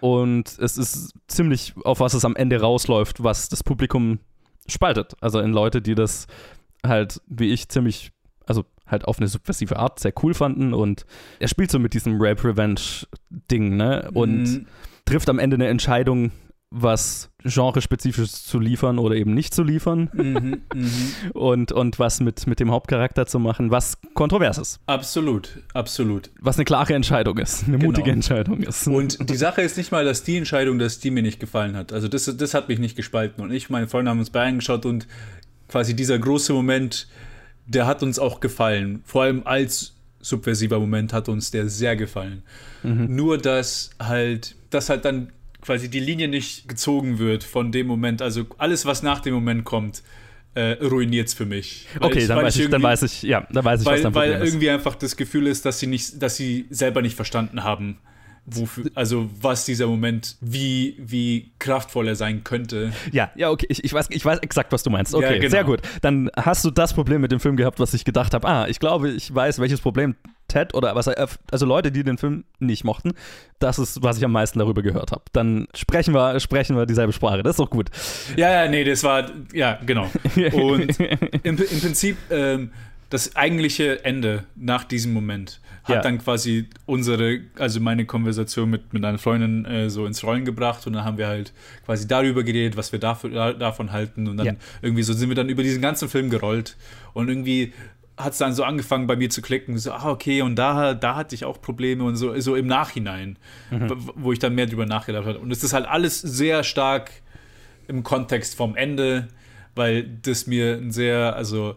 [0.00, 4.18] und es ist ziemlich, auf was es am Ende rausläuft, was das Publikum
[4.66, 5.14] spaltet.
[5.20, 6.26] Also in Leute, die das
[6.84, 8.12] halt, wie ich, ziemlich
[8.46, 11.06] also halt auf eine subversive Art sehr cool fanden und
[11.38, 14.10] er spielt so mit diesem Rape Revenge Ding, ne?
[14.12, 14.66] Und mhm.
[15.04, 16.30] trifft am Ende eine Entscheidung,
[16.74, 20.90] was genrespezifisch zu liefern oder eben nicht zu liefern mhm, mhm.
[21.34, 24.80] und, und was mit, mit dem Hauptcharakter zu machen, was kontrovers ist.
[24.86, 26.30] Absolut, absolut.
[26.40, 27.90] Was eine klare Entscheidung ist, eine genau.
[27.90, 28.86] mutige Entscheidung ist.
[28.86, 31.92] Und die Sache ist nicht mal, dass die Entscheidung, dass die mir nicht gefallen hat.
[31.92, 33.44] Also das, das hat mich nicht gespalten.
[33.44, 35.06] Und ich, meine Freunde haben uns bei angeschaut und
[35.68, 37.06] quasi dieser große Moment,
[37.74, 39.02] der hat uns auch gefallen.
[39.04, 42.42] Vor allem als subversiver Moment hat uns der sehr gefallen.
[42.82, 43.14] Mhm.
[43.14, 48.22] Nur, dass halt, dass halt dann quasi die Linie nicht gezogen wird von dem Moment.
[48.22, 50.02] Also alles, was nach dem Moment kommt,
[50.54, 51.86] äh, ruiniert es für mich.
[52.00, 54.14] okay, ich, dann, weiß ich, dann weiß ich, ja, dann weiß ich, weil, was dann
[54.14, 57.98] Weil irgendwie einfach das Gefühl ist, dass sie nicht, dass sie selber nicht verstanden haben,
[58.46, 62.92] wofür, also was dieser Moment, wie, wie kraftvoll er sein könnte.
[63.12, 65.14] Ja, ja, okay, ich, ich, weiß, ich weiß exakt, was du meinst.
[65.14, 65.50] Okay, ja, genau.
[65.50, 65.80] sehr gut.
[66.00, 68.46] Dann hast du das Problem mit dem Film gehabt, was ich gedacht habe.
[68.48, 70.16] Ah, ich glaube, ich weiß, welches Problem
[70.48, 73.12] Ted oder was also Leute, die den Film nicht mochten,
[73.58, 75.22] das ist, was ich am meisten darüber gehört habe.
[75.32, 77.42] Dann sprechen wir, sprechen wir dieselbe Sprache.
[77.42, 77.90] Das ist doch gut.
[78.36, 80.10] Ja, ja, nee, das war, ja, genau.
[80.52, 82.70] Und im, im Prinzip ähm,
[83.08, 86.00] das eigentliche Ende nach diesem Moment hat ja.
[86.02, 90.86] dann quasi unsere, also meine Konversation mit, mit einer Freundin äh, so ins Rollen gebracht
[90.86, 91.52] und dann haben wir halt
[91.84, 94.52] quasi darüber geredet, was wir dafür, da, davon halten und dann ja.
[94.80, 96.76] irgendwie so sind wir dann über diesen ganzen Film gerollt
[97.14, 97.72] und irgendwie
[98.16, 101.16] hat es dann so angefangen bei mir zu klicken, so, ah, okay, und da, da
[101.16, 103.38] hatte ich auch Probleme und so, so im Nachhinein,
[103.70, 103.90] mhm.
[104.14, 105.38] wo ich dann mehr drüber nachgedacht habe.
[105.38, 107.10] Und es ist halt alles sehr stark
[107.88, 109.28] im Kontext vom Ende,
[109.74, 111.76] weil das mir ein sehr, also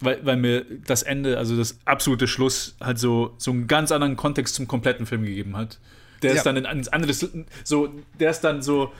[0.00, 4.16] weil, weil mir das Ende, also das absolute Schluss, halt so, so einen ganz anderen
[4.16, 5.78] Kontext zum kompletten Film gegeben hat.
[6.22, 6.36] Der ja.
[6.36, 7.26] ist dann in ein anderes,
[7.64, 8.92] so, der ist dann so,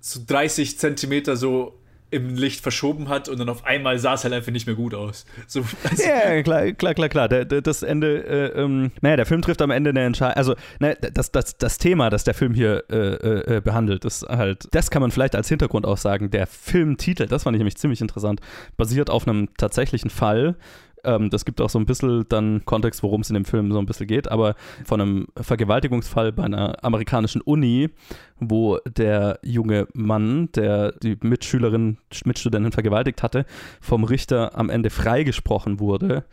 [0.00, 1.79] so 30 Zentimeter so
[2.10, 4.94] im Licht verschoben hat und dann auf einmal sah es halt einfach nicht mehr gut
[4.94, 5.24] aus.
[5.46, 7.28] So, also ja, klar, klar, klar, klar.
[7.28, 10.36] Der, der, das Ende, äh, ähm, naja, der Film trifft am Ende eine Entscheidung.
[10.36, 14.22] Also, ne, das, das, das Thema, das der Film hier äh, äh, äh, behandelt, ist
[14.28, 16.30] halt, das kann man vielleicht als Hintergrund auch sagen.
[16.30, 18.40] Der Filmtitel, das fand ich nämlich ziemlich interessant,
[18.76, 20.56] basiert auf einem tatsächlichen Fall
[21.04, 23.78] Ähm, das gibt auch so ein bisschen dann Kontext, worum es in dem Film so
[23.78, 27.90] ein bisschen geht, aber von einem Vergewaltigungsfall bei einer amerikanischen Uni,
[28.38, 33.44] wo der junge Mann, der die Mitschülerin, Mitstudentin vergewaltigt hatte,
[33.80, 36.24] vom Richter am Ende freigesprochen wurde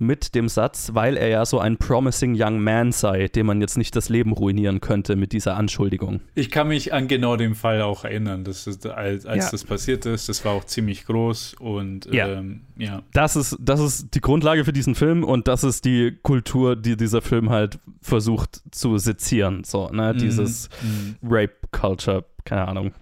[0.00, 3.76] mit dem Satz, weil er ja so ein promising young man sei, dem man jetzt
[3.76, 6.20] nicht das Leben ruinieren könnte mit dieser Anschuldigung.
[6.34, 9.50] Ich kann mich an genau den Fall auch erinnern, dass es, als, als Ja.
[9.50, 12.28] das passiert ist, das war auch ziemlich groß und Ja.
[12.28, 13.02] ähm, ja.
[13.12, 16.96] Das ist, das ist die Grundlage für diesen Film und das ist die Kultur, die
[16.96, 19.64] dieser Film halt versucht zu sezieren.
[19.64, 20.14] So, ne?
[20.14, 21.16] Dieses Mhm.
[21.22, 22.92] Rape Culture, keine Ahnung,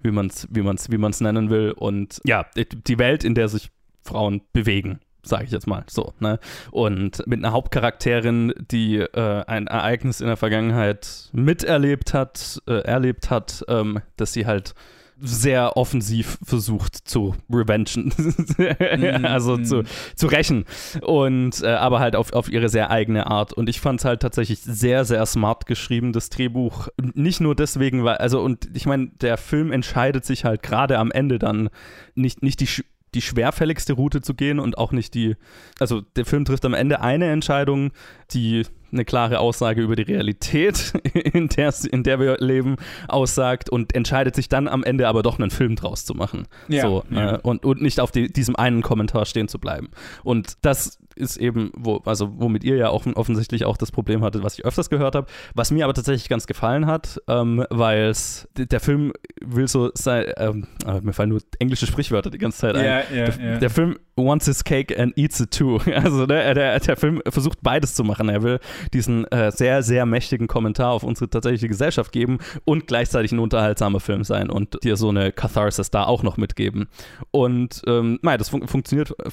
[0.00, 1.72] wie man es wie man's, wie man's nennen will.
[1.72, 3.68] Und ja, die Welt, in der sich
[4.02, 5.00] Frauen bewegen.
[5.26, 6.38] Sage ich jetzt mal so, ne?
[6.70, 13.28] Und mit einer Hauptcharakterin, die äh, ein Ereignis in der Vergangenheit miterlebt hat, äh, erlebt
[13.30, 14.74] hat, ähm, dass sie halt
[15.18, 18.12] sehr offensiv versucht zu revengen,
[19.24, 19.84] also zu,
[20.14, 20.66] zu rächen.
[21.00, 23.52] Und äh, aber halt auf, auf ihre sehr eigene Art.
[23.52, 28.04] Und ich fand es halt tatsächlich sehr, sehr smart geschrieben, das Drehbuch, nicht nur deswegen,
[28.04, 31.70] weil, also und ich meine, der Film entscheidet sich halt gerade am Ende dann
[32.14, 32.68] nicht, nicht die
[33.14, 35.36] die schwerfälligste Route zu gehen und auch nicht die,
[35.78, 37.92] also der Film trifft am Ende eine Entscheidung,
[38.32, 42.76] die eine klare Aussage über die Realität, in der, in der wir leben,
[43.08, 46.46] aussagt und entscheidet sich dann am Ende aber doch einen Film draus zu machen.
[46.68, 47.36] Ja, so, ja.
[47.36, 49.88] Äh, und, und nicht auf die, diesem einen Kommentar stehen zu bleiben.
[50.22, 54.42] Und das ist eben, wo, also womit ihr ja auch offensichtlich auch das Problem hattet,
[54.42, 58.12] was ich öfters gehört habe, was mir aber tatsächlich ganz gefallen hat, ähm, weil
[58.56, 59.12] der Film
[59.44, 62.84] will so sein, ähm, ah, mir fallen nur englische Sprichwörter die ganze Zeit ein.
[62.84, 63.58] Ja, ja, der, ja.
[63.58, 65.78] der Film wants his cake and eats it too.
[65.96, 68.28] Also ne, der, der Film versucht beides zu machen.
[68.28, 68.60] Er will
[68.92, 74.00] diesen äh, sehr, sehr mächtigen Kommentar auf unsere tatsächliche Gesellschaft geben und gleichzeitig ein unterhaltsamer
[74.00, 76.88] Film sein und dir so eine Catharsis da auch noch mitgeben.
[77.30, 79.30] Und ähm, nein, das fun funktioniert äh,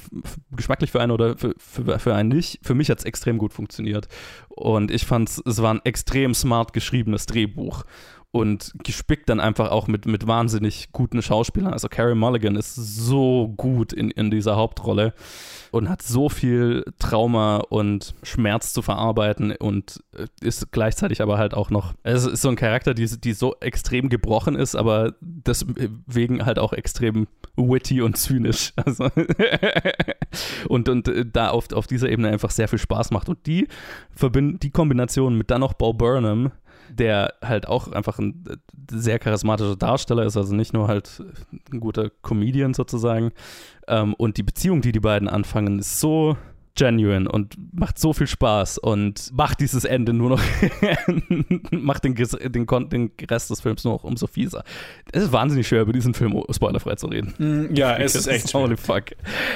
[0.52, 2.60] geschmacklich für einen oder für, für, für einen nicht.
[2.62, 4.08] Für mich hat es extrem gut funktioniert.
[4.48, 7.84] Und ich fand es war ein extrem smart geschriebenes Drehbuch
[8.34, 11.72] und gespickt dann einfach auch mit, mit wahnsinnig guten Schauspielern.
[11.72, 15.14] Also Carey Mulligan ist so gut in, in dieser Hauptrolle
[15.70, 21.54] und hat so viel Trauma und Schmerz zu verarbeiten und äh, ist gleichzeitig aber halt
[21.54, 26.44] auch noch, es ist so ein Charakter, die, die so extrem gebrochen ist, aber deswegen
[26.44, 28.72] halt auch extrem witty und zynisch.
[28.84, 29.08] Also
[30.68, 33.28] und, und äh, da auf, auf dieser Ebene einfach sehr viel Spaß macht.
[33.28, 33.68] Und die,
[34.20, 36.50] die Kombination mit dann noch Bo Burnham,
[36.96, 38.56] der halt auch einfach ein äh,
[38.90, 41.22] sehr charismatischer Darsteller ist, also nicht nur halt
[41.72, 43.32] ein guter Comedian sozusagen.
[43.88, 46.36] Ähm, und die Beziehung, die die beiden anfangen, ist so
[46.76, 50.42] genuine und macht so viel Spaß und macht dieses Ende nur noch,
[51.70, 54.64] macht den, den, den Rest des Films nur noch umso fieser.
[55.12, 57.34] Es ist wahnsinnig schwer, über diesen Film spoilerfrei zu reden.
[57.38, 58.62] Mm, Ja, es ist echt schwer.
[58.62, 59.04] Holy fuck.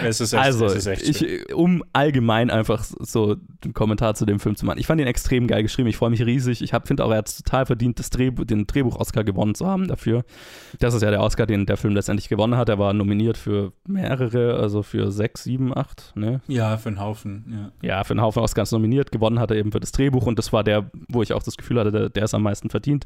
[0.04, 1.40] Es ist echt, Also, es ist echt schwer.
[1.48, 4.78] ich, um allgemein einfach so einen Kommentar zu dem Film zu machen.
[4.78, 5.88] Ich fand ihn extrem geil geschrieben.
[5.88, 6.62] Ich freue mich riesig.
[6.62, 9.88] Ich finde auch, er hat es total verdient, das Drehbuch, den Drehbuch-Oscar gewonnen zu haben
[9.88, 10.24] dafür.
[10.78, 12.68] Das ist ja der Oscar, den der Film letztendlich gewonnen hat.
[12.68, 16.40] Er war nominiert für mehrere, also für sechs, sieben, acht, ne?
[16.46, 17.88] ja, für einen Haufen, ja.
[17.88, 20.52] ja, für einen Haufen Oscars nominiert, gewonnen hat er eben für das Drehbuch und das
[20.52, 23.04] war der, wo ich auch das Gefühl hatte, der, der ist am meisten verdient.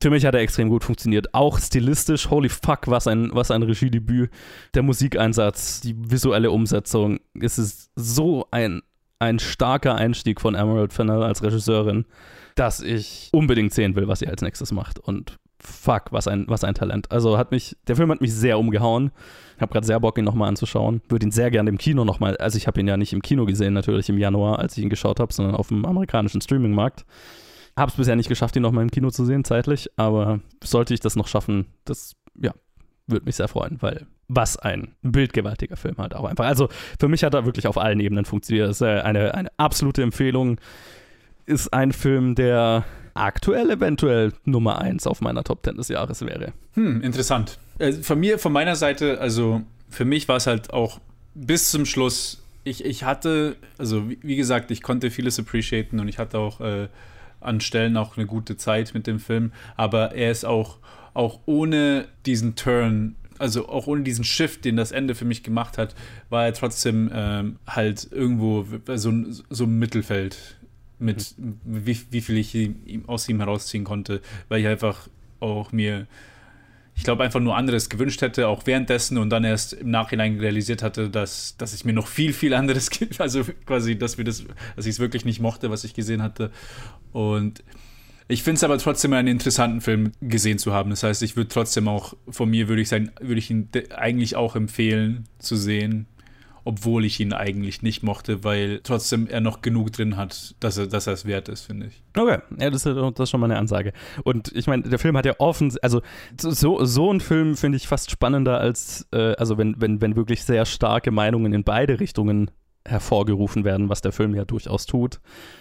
[0.00, 1.34] Für mich hat er extrem gut funktioniert.
[1.34, 4.30] Auch stilistisch, holy fuck, was ein, was ein Regiedebüt.
[4.74, 8.82] Der Musikeinsatz, die visuelle Umsetzung, es ist so ein,
[9.18, 12.04] ein starker Einstieg von Emerald Fennell als Regisseurin,
[12.54, 14.98] dass ich unbedingt sehen will, was sie als nächstes macht.
[14.98, 17.10] Und fuck, was ein, was ein Talent.
[17.10, 19.10] Also hat mich, der Film hat mich sehr umgehauen.
[19.56, 21.02] Ich habe gerade sehr Bock, ihn nochmal anzuschauen.
[21.08, 23.44] Würde ihn sehr gerne im Kino nochmal, also ich habe ihn ja nicht im Kino
[23.44, 27.04] gesehen, natürlich im Januar, als ich ihn geschaut habe, sondern auf dem amerikanischen Streamingmarkt.
[27.76, 31.00] Habe es bisher nicht geschafft, ihn nochmal im Kino zu sehen, zeitlich, aber sollte ich
[31.00, 32.52] das noch schaffen, das, ja,
[33.06, 36.44] würde mich sehr freuen, weil was ein bildgewaltiger Film halt auch einfach.
[36.44, 36.68] Also
[37.00, 38.68] für mich hat er wirklich auf allen Ebenen funktioniert.
[38.68, 40.60] Es ist äh, eine, eine absolute Empfehlung.
[41.46, 42.84] Ist ein Film, der
[43.18, 46.52] aktuell eventuell Nummer 1 auf meiner Top 10 des Jahres wäre.
[46.74, 47.58] Hm, interessant.
[47.78, 51.00] Äh, von mir, von meiner Seite, also für mich war es halt auch
[51.34, 56.08] bis zum Schluss, ich, ich hatte, also wie, wie gesagt, ich konnte vieles appreciaten und
[56.08, 56.88] ich hatte auch äh,
[57.40, 60.78] an Stellen auch eine gute Zeit mit dem Film, aber er ist auch,
[61.14, 65.78] auch ohne diesen Turn, also auch ohne diesen Shift, den das Ende für mich gemacht
[65.78, 65.94] hat,
[66.28, 69.12] war er trotzdem ähm, halt irgendwo so,
[69.48, 70.57] so im Mittelfeld
[70.98, 72.70] mit wie, wie viel ich
[73.06, 75.08] aus ihm herausziehen konnte, weil ich einfach
[75.40, 76.06] auch mir
[76.98, 80.82] ich glaube, einfach nur anderes gewünscht hätte, auch währenddessen und dann erst im Nachhinein realisiert
[80.82, 84.94] hatte, dass, dass ich mir noch viel, viel anderes, also quasi, dass das, dass ich
[84.94, 86.50] es wirklich nicht mochte, was ich gesehen hatte.
[87.12, 87.62] Und
[88.26, 90.90] ich finde es aber trotzdem einen interessanten Film gesehen zu haben.
[90.90, 94.56] Das heißt, ich würde trotzdem auch, von mir würde ich würde ich ihn eigentlich auch
[94.56, 96.06] empfehlen zu sehen.
[96.68, 100.86] Obwohl ich ihn eigentlich nicht mochte, weil trotzdem er noch genug drin hat, dass er,
[100.86, 102.02] dass er es wert ist, finde ich.
[102.14, 103.94] Okay, ja, das ist, das ist schon mal eine Ansage.
[104.22, 106.02] Und ich meine, der Film hat ja offen, also
[106.36, 110.44] so, so ein Film finde ich fast spannender als, äh, also wenn, wenn, wenn wirklich
[110.44, 112.50] sehr starke Meinungen in beide Richtungen
[112.88, 115.20] hervorgerufen werden, was der Film ja durchaus tut.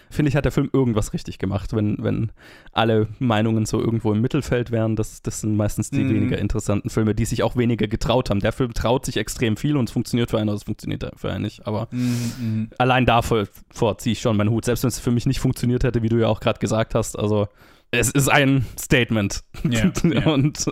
[0.10, 2.32] Finde ich, hat der Film irgendwas richtig gemacht, wenn, wenn
[2.72, 4.96] alle Meinungen so irgendwo im Mittelfeld wären.
[4.96, 6.10] Das, das sind meistens die Mhm.
[6.10, 8.40] weniger interessanten Filme, die sich auch weniger getraut haben.
[8.40, 11.32] Der Film traut sich extrem viel und es funktioniert für einen, aber es funktioniert für
[11.32, 11.68] einen nicht.
[11.68, 12.70] Aber Mhm.
[12.78, 14.66] allein davor vor ziehe ich schon meinen Hut.
[14.66, 17.18] Selbst wenn es für mich nicht funktioniert hätte, wie du ja auch gerade gesagt hast.
[17.20, 17.48] Also
[17.92, 19.44] es ist ein Statement.
[19.70, 20.28] Ja, ja.
[20.28, 20.66] Und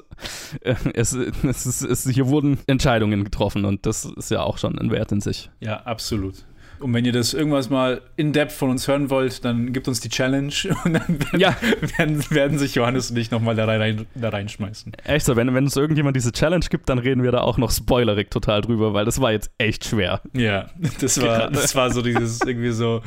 [0.62, 4.78] äh, es, es ist, es, hier wurden Entscheidungen getroffen und das ist ja auch schon
[4.78, 5.50] ein Wert in sich.
[5.60, 6.46] Ja, absolut.
[6.80, 10.00] Und wenn ihr das irgendwas mal in Depth von uns hören wollt, dann gibt uns
[10.02, 10.54] die Challenge
[10.86, 11.56] und dann werden, Ja.
[11.98, 14.92] werden, werden sich Johannes und ich nochmal da, rein, da reinschmeißen.
[15.04, 17.72] Echt so, wenn, wenn uns irgendjemand diese Challenge gibt, dann reden wir da auch noch
[17.72, 20.22] spoilerig total drüber, weil das war jetzt echt schwer.
[20.34, 20.68] Ja,
[21.00, 21.54] das war, Gerade.
[21.56, 23.02] das war so dieses irgendwie so,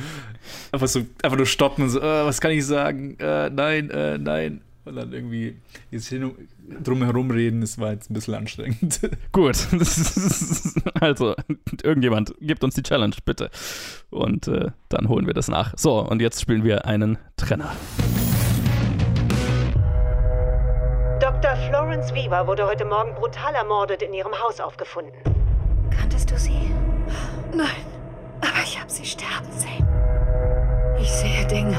[0.73, 3.17] einfach so, einfach nur stoppen und so, äh, was kann ich sagen?
[3.19, 4.61] Äh, nein, äh, nein.
[4.85, 5.57] Und dann irgendwie
[5.91, 6.31] jetzt hin
[6.77, 9.01] und drum herum reden, das war jetzt ein bisschen anstrengend.
[9.33, 9.67] Gut,
[11.01, 11.35] also
[11.83, 13.51] irgendjemand gibt uns die Challenge, bitte.
[14.11, 15.75] Und äh, dann holen wir das nach.
[15.77, 17.73] So, und jetzt spielen wir einen Trenner.
[21.21, 21.57] Dr.
[21.69, 25.13] Florence Weaver wurde heute Morgen brutal ermordet in ihrem Haus aufgefunden.
[25.91, 26.71] Kanntest du sie?
[27.55, 27.69] Nein,
[28.41, 29.87] aber ich habe sie sterben sehen.
[31.01, 31.77] Ich sehe Dinge.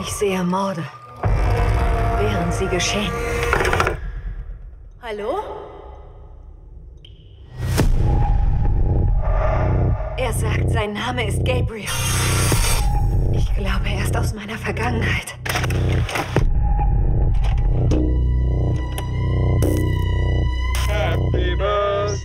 [0.00, 0.82] Ich sehe Morde.
[2.20, 3.12] Während sie geschehen.
[5.00, 5.40] Hallo?
[10.16, 11.88] Er sagt, sein Name ist Gabriel.
[13.32, 15.36] Ich glaube, er ist aus meiner Vergangenheit.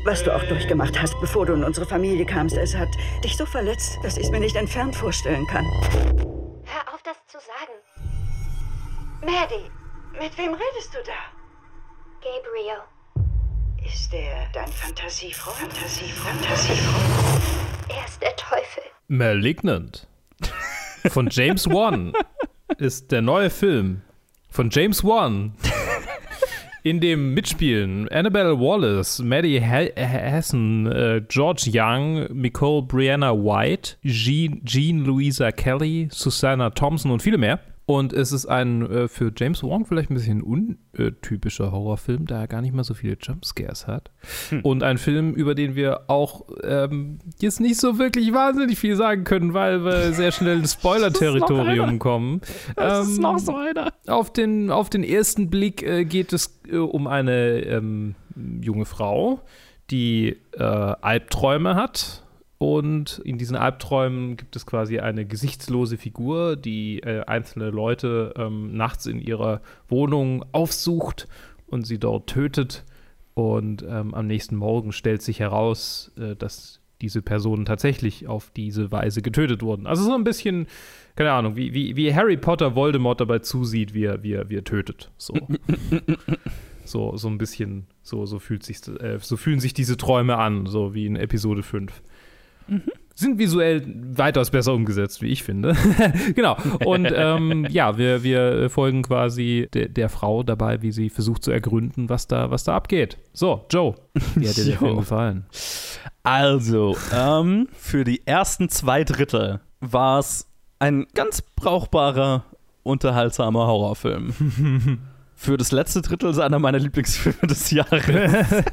[0.06, 2.90] Was du auch durchgemacht hast, bevor du in unsere Familie kamst, es hat
[3.24, 5.66] dich so verletzt, dass ich es mir nicht entfernt vorstellen kann.
[6.66, 7.74] Hör auf, das zu sagen.
[9.22, 9.72] Maddie,
[10.20, 11.20] mit wem redest du da?
[12.22, 12.82] Gabriel.
[13.86, 15.58] Ist der dein Fantasiefreund?
[15.58, 16.38] Fantasiefreund?
[16.46, 17.44] Fantasiefreund?
[17.90, 18.84] Er ist der Teufel.
[19.08, 20.08] Malignant
[21.10, 22.14] von James Wan
[22.78, 24.02] ist der neue Film
[24.50, 25.54] von James Wan,
[26.84, 34.62] in dem mitspielen Annabelle Wallace, Maddie Ha- Hassan, äh, George Young, Nicole Brianna White, Jean,
[34.64, 37.60] Jean Louisa Kelly, Susanna Thompson und viele mehr.
[37.86, 42.48] Und es ist ein äh, für James Wan vielleicht ein bisschen untypischer Horrorfilm, da er
[42.48, 44.12] gar nicht mal so viele Jumpscares hat.
[44.64, 49.26] Und ein Film, über den wir auch ähm, jetzt nicht so wirklich wahnsinnig viel sagen
[49.26, 52.42] können, weil wir sehr schnell ins Spoiler-Territorium kommen.
[52.78, 53.92] Ähm, einer.
[54.08, 58.16] auf den, auf den ersten Blick äh, geht es äh, um eine ähm,
[58.62, 59.42] junge Frau,
[59.92, 62.23] die äh, Albträume hat.
[62.58, 68.76] Und in diesen Albträumen gibt es quasi eine gesichtslose Figur, die äh, einzelne Leute ähm,
[68.78, 71.28] nachts in ihrer Wohnung aufsucht
[71.68, 72.86] und sie dort tötet.
[73.34, 78.92] Und ähm, am nächsten Morgen stellt sich heraus, äh, dass diese Personen tatsächlich auf diese
[78.92, 79.88] Weise getötet wurden.
[79.88, 80.68] Also so ein bisschen,
[81.16, 84.56] keine Ahnung, wie, wie, wie Harry Potter Voldemort dabei zusieht, wie er, wie er, wie
[84.56, 85.12] er tötet.
[85.18, 85.34] So.
[86.86, 90.66] so, so ein bisschen, so, so, fühlt sich, äh, so fühlen sich diese Träume an,
[90.66, 92.02] so wie in Episode 5.
[93.16, 93.84] Sind visuell
[94.18, 95.76] weitaus besser umgesetzt, wie ich finde.
[96.36, 96.58] genau.
[96.84, 101.52] Und ähm, ja, wir, wir folgen quasi de, der Frau dabei, wie sie versucht zu
[101.52, 103.20] ergründen, was da, was da abgeht.
[103.32, 103.94] So, Joe,
[104.36, 104.78] wie hat dir der.
[104.80, 105.46] Film gefallen?
[106.24, 110.50] Also, ähm, für die ersten zwei Drittel war es
[110.80, 112.46] ein ganz brauchbarer,
[112.82, 114.34] unterhaltsamer Horrorfilm.
[115.36, 118.64] für das letzte Drittel ist einer meiner Lieblingsfilme des Jahres.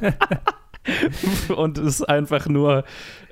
[1.55, 2.83] Und ist einfach nur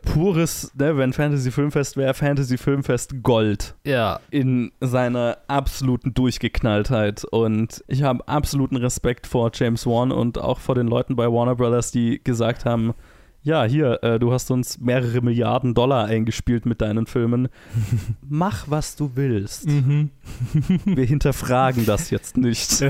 [0.05, 4.19] pures, ne, wenn Fantasy Filmfest wäre, Fantasy Filmfest Gold Ja.
[4.31, 7.23] in seiner absoluten Durchgeknalltheit.
[7.25, 11.55] Und ich habe absoluten Respekt vor James Wan und auch vor den Leuten bei Warner
[11.55, 12.93] Brothers, die gesagt haben,
[13.41, 17.47] ja, hier, äh, du hast uns mehrere Milliarden Dollar eingespielt mit deinen Filmen.
[18.21, 19.65] Mach, was du willst.
[20.85, 22.83] Wir hinterfragen das jetzt nicht.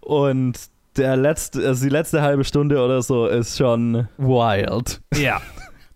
[0.00, 0.58] und
[0.96, 5.00] der letzte, also die letzte halbe Stunde oder so ist schon wild.
[5.16, 5.40] Ja.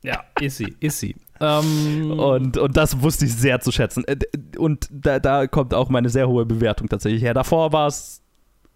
[0.02, 1.16] Ja, ist sie, ist sie.
[1.40, 4.04] Ähm, Und, und das wusste ich sehr zu schätzen.
[4.06, 4.16] Äh,
[4.56, 7.34] Und da, da kommt auch meine sehr hohe Bewertung tatsächlich her.
[7.34, 8.22] Davor war es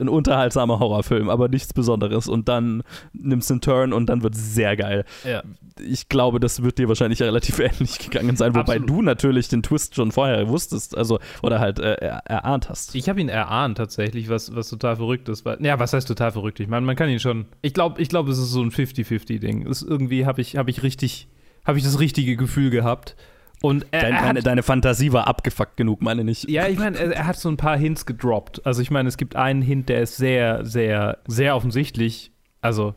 [0.02, 2.28] ein unterhaltsamer Horrorfilm, aber nichts Besonderes.
[2.28, 5.04] Und dann nimmst du einen Turn und dann wird es sehr geil.
[5.24, 5.42] Ja.
[5.80, 8.88] Ich glaube, das wird dir wahrscheinlich relativ ähnlich gegangen sein, wobei Absolut.
[8.90, 12.94] du natürlich den Twist schon vorher wusstest, also oder halt äh, er, erahnt hast.
[12.94, 15.44] Ich habe ihn erahnt tatsächlich, was, was total verrückt ist.
[15.44, 16.60] Weil, ja, was heißt total verrückt?
[16.60, 17.46] Ich meine, man kann ihn schon.
[17.62, 19.66] Ich glaube, ich glaub, es ist so ein 50-50-Ding.
[19.66, 21.28] Es- Irgendwie habe ich, hab ich richtig,
[21.64, 23.16] habe ich das richtige Gefühl gehabt.
[23.62, 26.42] Und er, Dein, er deine, hat, deine Fantasie war abgefuckt genug, meine ich.
[26.44, 28.66] ja, ich meine, er, er hat so ein paar Hints gedroppt.
[28.66, 32.33] Also ich meine, es gibt einen Hint, der ist sehr, sehr, sehr offensichtlich.
[32.61, 32.94] Also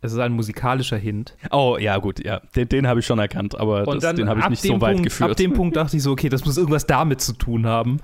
[0.00, 1.36] es ist ein musikalischer Hint.
[1.50, 2.40] Oh, ja, gut, ja.
[2.54, 4.94] Den, den habe ich schon erkannt, aber das, dann den habe ich nicht so weit
[4.94, 5.30] Punkt, geführt.
[5.30, 8.00] Ab dem Punkt dachte ich so, okay, das muss irgendwas damit zu tun haben.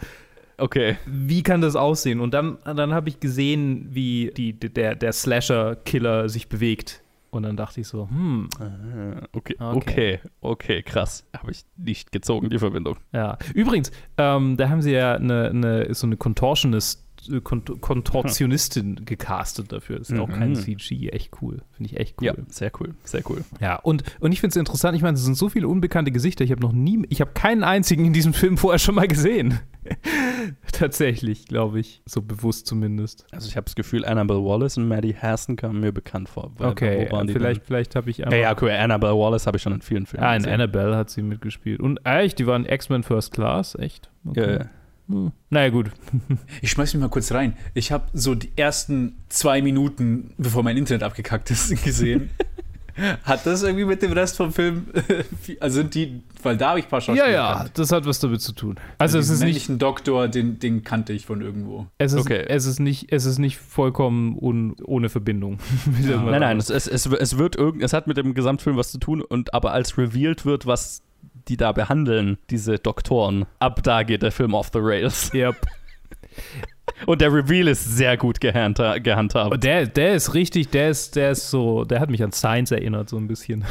[0.59, 0.97] okay.
[1.07, 2.21] Wie kann das aussehen?
[2.21, 7.02] Und dann, dann habe ich gesehen, wie die, der, der Slasher-Killer sich bewegt.
[7.33, 10.21] Und dann dachte ich so, hm, Ah, Okay, Okay.
[10.43, 11.27] okay, krass.
[11.35, 12.99] Habe ich nicht gezogen, die Verbindung.
[13.13, 13.39] ja.
[13.55, 17.02] Übrigens, ähm, da haben sie ja eine, eine so eine Contortionist,
[17.43, 20.01] Kont Kontortionistin gecastet dafür.
[20.01, 20.79] Ist ja auch kein Mhm.
[20.79, 21.63] CG, echt cool.
[21.73, 22.27] Finde ich echt cool.
[22.27, 23.45] Ja, sehr cool, sehr cool.
[23.61, 26.45] Ja, und, und ich finde es interessant, ich meine, es sind so viele unbekannte Gesichter.
[26.45, 29.61] Ich habe noch nie, ich habe keinen einzigen in diesem Film vorher schon mal gesehen.
[30.73, 32.03] Tatsächlich, glaube ich.
[32.07, 33.27] So bewusst zumindest.
[33.33, 36.53] Also ich habe das Gefühl, Annabelle Wallace und Maddie Hasson kamen mir bekannt vor.
[36.59, 38.19] Okay, vielleicht, vielleicht habe ich.
[38.19, 40.55] Ja, ja, okay, Annabelle Wallace habe ich schon in vielen Filmen Ah, in gesehen.
[40.55, 41.81] Annabelle hat sie mitgespielt.
[41.81, 44.11] Und echt, die waren X-Men First Class, echt?
[44.35, 44.65] Ja, ja.
[45.13, 45.33] Hm.
[45.51, 45.91] Naja, gut.
[46.61, 47.57] Ich schmeiß mich mal kurz rein.
[47.75, 52.31] Ich habe so die ersten zwei Minuten, bevor mein Internet abgekackt ist, gesehen.
[53.25, 54.85] Hat das irgendwie mit dem Rest vom Film,
[55.61, 57.71] also sind die, weil da habe ich ein paar Ja, Schauspieler ja, gekannt.
[57.79, 58.77] das hat was damit zu tun.
[58.99, 61.87] Also es Diesen ist nicht, männlichen Doktor, den, den kannte ich von irgendwo.
[61.97, 62.45] es ist, Okay.
[62.49, 65.59] es ist nicht, es ist nicht vollkommen un, ohne Verbindung.
[65.87, 68.93] Man Nein, nein, es, es, es, es wird irgend, es hat mit dem Gesamtfilm was
[68.93, 71.01] zu tun und aber als revealed wird, was
[71.49, 75.33] die da behandeln, diese Doktoren, ab da geht der Film off the rails.
[75.35, 75.57] Yep.
[77.07, 79.53] Und der Reveal ist sehr gut gehandha gehandhabt.
[79.53, 82.71] Und der, der ist richtig, der ist, der ist so, der hat mich an Science
[82.71, 83.65] erinnert, so ein bisschen.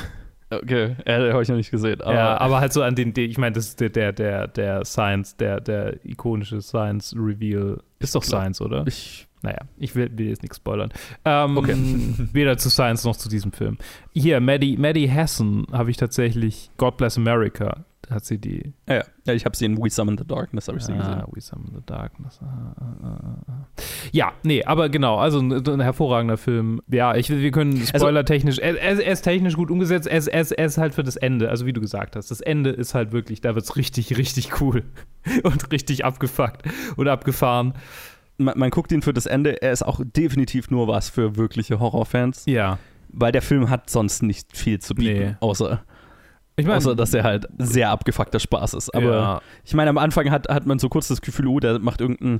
[0.50, 2.02] Okay, äh, habe ich noch nicht gesehen.
[2.02, 4.48] Aber ja, aber halt so an den, den ich meine, das ist der, der, der,
[4.48, 7.80] der Science, der, der ikonische Science Reveal.
[8.04, 8.86] Ist doch glaub- Science, oder?
[8.88, 10.92] ich, Naja, ich will, will jetzt nichts spoilern.
[11.26, 11.76] Ähm, Okay.
[12.34, 13.78] Weder zu Science noch zu diesem Film.
[14.14, 18.74] Hier, Maddie, Maddie Hasson habe ich tatsächlich, God Bless America, da hat sie die.
[18.90, 19.04] ja, ja.
[19.26, 21.14] ja, ich habe sie in We Summon the Darkness, habe ich sie gesehen.
[21.14, 22.40] Ah, We Summon the Darkness.
[22.42, 23.66] Ah, ah, ah, ah.
[24.12, 26.82] Ja, nee, aber genau, also ein, ein hervorragender Film.
[26.90, 30.28] Ja, ich, wir können Also spoilertechnisch, er, er, er ist technisch gut umgesetzt, er ist,
[30.28, 32.96] er, er ist halt für das Ende, also wie du gesagt hast, das Ende ist
[32.96, 34.84] halt wirklich, da wird es richtig, richtig cool
[35.44, 36.64] und richtig abgefuckt
[36.98, 37.74] und abgefahren.
[38.44, 41.80] Man, man guckt ihn für das Ende, er ist auch definitiv nur was für wirkliche
[41.80, 42.78] Horrorfans, Ja,
[43.10, 45.36] weil der Film hat sonst nicht viel zu bieten, Nee.
[45.40, 45.84] außer,
[46.56, 48.94] ich meine, außer dass er halt sehr abgefuckter Spaß ist.
[48.96, 51.80] Aber ja, Ich meine, am Anfang hat, hat man so kurz das Gefühl, oh, der
[51.80, 52.40] macht irgendeinen,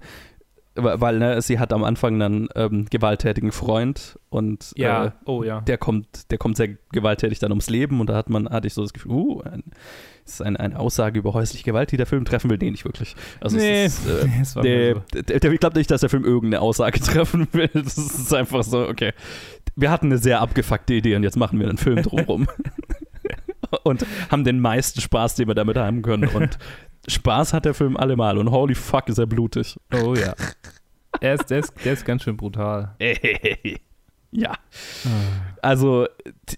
[0.76, 5.60] weil ne, sie hat am Anfang einen ähm, gewalttätigen Freund und ja, äh, oh ja.
[5.62, 8.74] der kommt, der kommt sehr gewalttätig dann ums Leben und da hat man, hatte ich
[8.74, 9.64] so das Gefühl, uh, ein,
[10.24, 12.86] das ist eine, eine Aussage über häusliche Gewalt, die der Film treffen will, nee, nicht
[12.86, 13.16] wirklich.
[13.40, 15.22] Also Nee, es ist, äh, es war der, so.
[15.22, 17.70] der, der, ich glaube nicht, dass der Film irgendeine Aussage treffen will.
[17.74, 19.14] Das ist einfach so, okay.
[19.76, 22.48] Wir hatten eine sehr abgefuckte Idee und jetzt machen wir einen Film drumherum.
[23.84, 26.28] und haben den meisten Spaß, den wir damit haben können.
[26.30, 26.58] Und
[27.08, 28.38] Spaß hat der Film allemal.
[28.38, 29.78] Und holy fuck, ist er blutig.
[29.94, 30.34] Oh ja.
[31.20, 32.96] Er ist, der, ist, der ist ganz schön brutal.
[34.32, 34.54] Ja.
[35.62, 36.08] Also,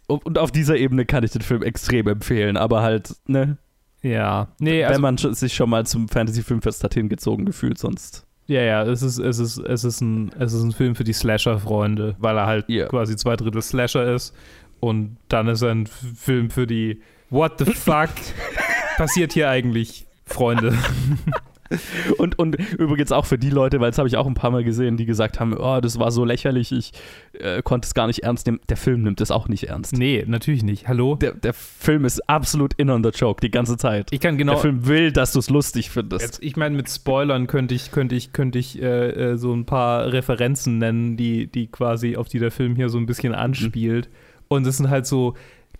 [0.08, 3.58] und auf dieser Ebene kann ich den Film extrem empfehlen, aber halt, ne,
[4.02, 4.48] Ja.
[4.60, 8.26] Nee, wenn also, man sich schon mal zum Fantasy-Filmfest hat hingezogen gefühlt, sonst.
[8.48, 11.14] ja, ja, es ist, es ist, es ist ein, es ist ein Film für die
[11.14, 12.88] Slasher-Freunde, weil er halt Ja.
[12.88, 14.34] quasi zwei Drittel Slasher ist.
[14.80, 18.10] Und dann ist er ein Film für die What the fuck
[18.98, 20.78] passiert hier eigentlich, Freunde?
[22.18, 24.64] Und, und übrigens auch für die Leute, weil das habe ich auch ein paar Mal
[24.64, 26.92] gesehen, die gesagt haben, oh, das war so lächerlich, ich
[27.34, 28.60] äh, konnte es gar nicht ernst nehmen.
[28.70, 29.94] Der Film nimmt es auch nicht ernst.
[29.94, 30.88] nee, natürlich nicht.
[30.88, 31.16] Hallo?
[31.16, 34.08] Der, der Film ist absolut in on the joke die ganze Zeit.
[34.12, 34.54] Ich kann genau.
[34.54, 36.24] Der Film will, dass du es lustig findest.
[36.24, 39.66] Jetzt, ich meine, mit Spoilern könnte ich, könnte ich, könnte ich äh, äh, so ein
[39.66, 44.10] paar Referenzen nennen, die, die quasi, auf die der Film hier so ein bisschen anspielt.
[44.48, 45.36] Und das sind halt so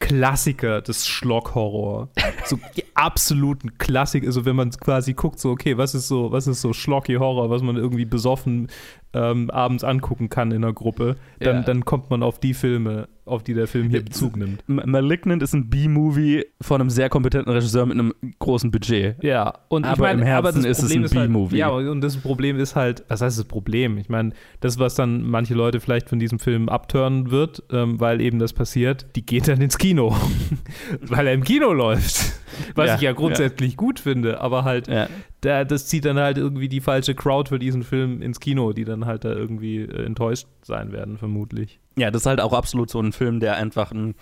[0.08, 2.10] Klassiker des Schlock-Horror.
[2.46, 4.28] So die absoluten Klassiker.
[4.28, 7.62] Also wenn man quasi guckt, so, okay, was ist so, was ist so Schlocky-Horror, was
[7.62, 8.68] man irgendwie besoffen
[9.14, 11.62] ähm, abends angucken kann in einer Gruppe, dann, Ja.
[11.64, 14.64] dann kommt man auf die Filme, auf die der Film hier Bezug nimmt.
[14.68, 19.24] Malignant ist ein B-Movie von einem sehr kompetenten Regisseur mit einem großen Budget.
[19.24, 21.28] Ja, und ich Aber meine, im Herzen aber das ist es Problem ein ist halt,
[21.30, 21.58] B-Movie.
[21.58, 23.98] Ja, und das Problem ist halt, was heißt das Problem?
[23.98, 28.20] Ich meine, das, was dann manche Leute vielleicht von diesem Film abturnen wird, ähm, weil
[28.22, 30.16] eben das passiert, die geht dann ins Kino,
[31.02, 32.43] weil er im Kino läuft.
[32.76, 35.08] Was Ja, ich ja grundsätzlich gut finde, aber halt, Ja.
[35.42, 38.86] da, das zieht dann halt irgendwie die falsche Crowd für diesen Film ins Kino, die
[38.86, 41.80] dann halt da irgendwie äh, enttäuscht sein werden, vermutlich.
[41.98, 44.16] Ja, das ist halt auch absolut so ein Film, der einfach ein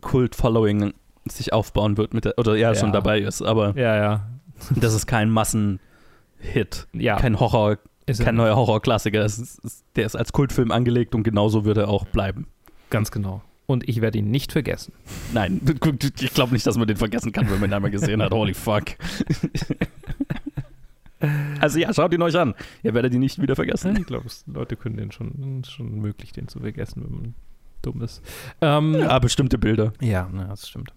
[0.00, 0.92] Kult-Following
[1.28, 2.74] sich aufbauen wird, mit der, oder ja, Ja.
[2.74, 4.26] schon dabei ist, aber Ja, ja.
[4.76, 5.78] das ist kein Massenhit.
[6.92, 7.16] Ja.
[7.16, 9.20] Kein Horror, Ist kein neuer Horrorklassiker.
[9.96, 12.46] Der ist als Kultfilm angelegt und genauso wird er auch bleiben.
[12.90, 13.42] Ganz genau.
[13.72, 14.92] Und ich werde ihn nicht vergessen.
[15.32, 15.60] Nein,
[16.20, 18.32] ich glaube nicht, dass man den vergessen kann, wenn man ihn einmal gesehen hat.
[18.32, 18.84] Holy fuck.
[21.60, 22.54] Also ja, schaut ihn euch an.
[22.82, 23.96] Ihr werdet ihn nicht wieder vergessen.
[23.96, 27.34] Ich glaube, Leute können den schon, schon möglich, den zu vergessen, wenn man
[27.80, 28.22] dumm ist.
[28.60, 29.92] Ähm, Ja, bestimmte Bilder.
[30.00, 30.92] Ja, na, das stimmt.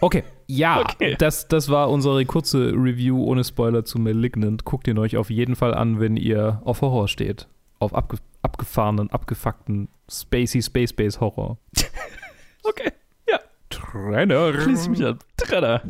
[0.00, 1.16] Okay, ja, Okay.
[1.18, 4.66] Das, das war unsere kurze Review ohne Spoiler zu Malignant.
[4.66, 7.48] Guckt ihn euch auf jeden Fall an, wenn ihr auf Horror steht.
[7.78, 11.56] Auf abge abgefahrenen, abgefuckten, spacey, space-based Horror.
[12.68, 12.90] Okay,
[13.28, 13.38] ja.
[13.70, 14.52] Trainer.
[14.60, 15.20] Schließe ich mich an.
[15.36, 15.82] Trenner.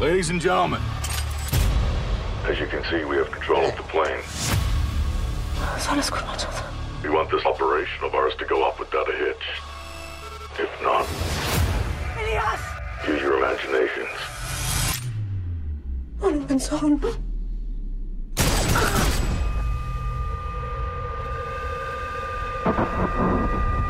[0.00, 0.80] Ladies and gentlemen,
[2.48, 4.20] As you can see, we have control of the plane.
[5.76, 6.38] Ist alles gut, mein
[7.02, 9.62] We want this operation of ours to go off without a hitch.
[10.58, 11.06] If not,
[12.18, 12.60] Elias!
[13.06, 14.10] use your imaginations.
[22.66, 23.85] Thank you.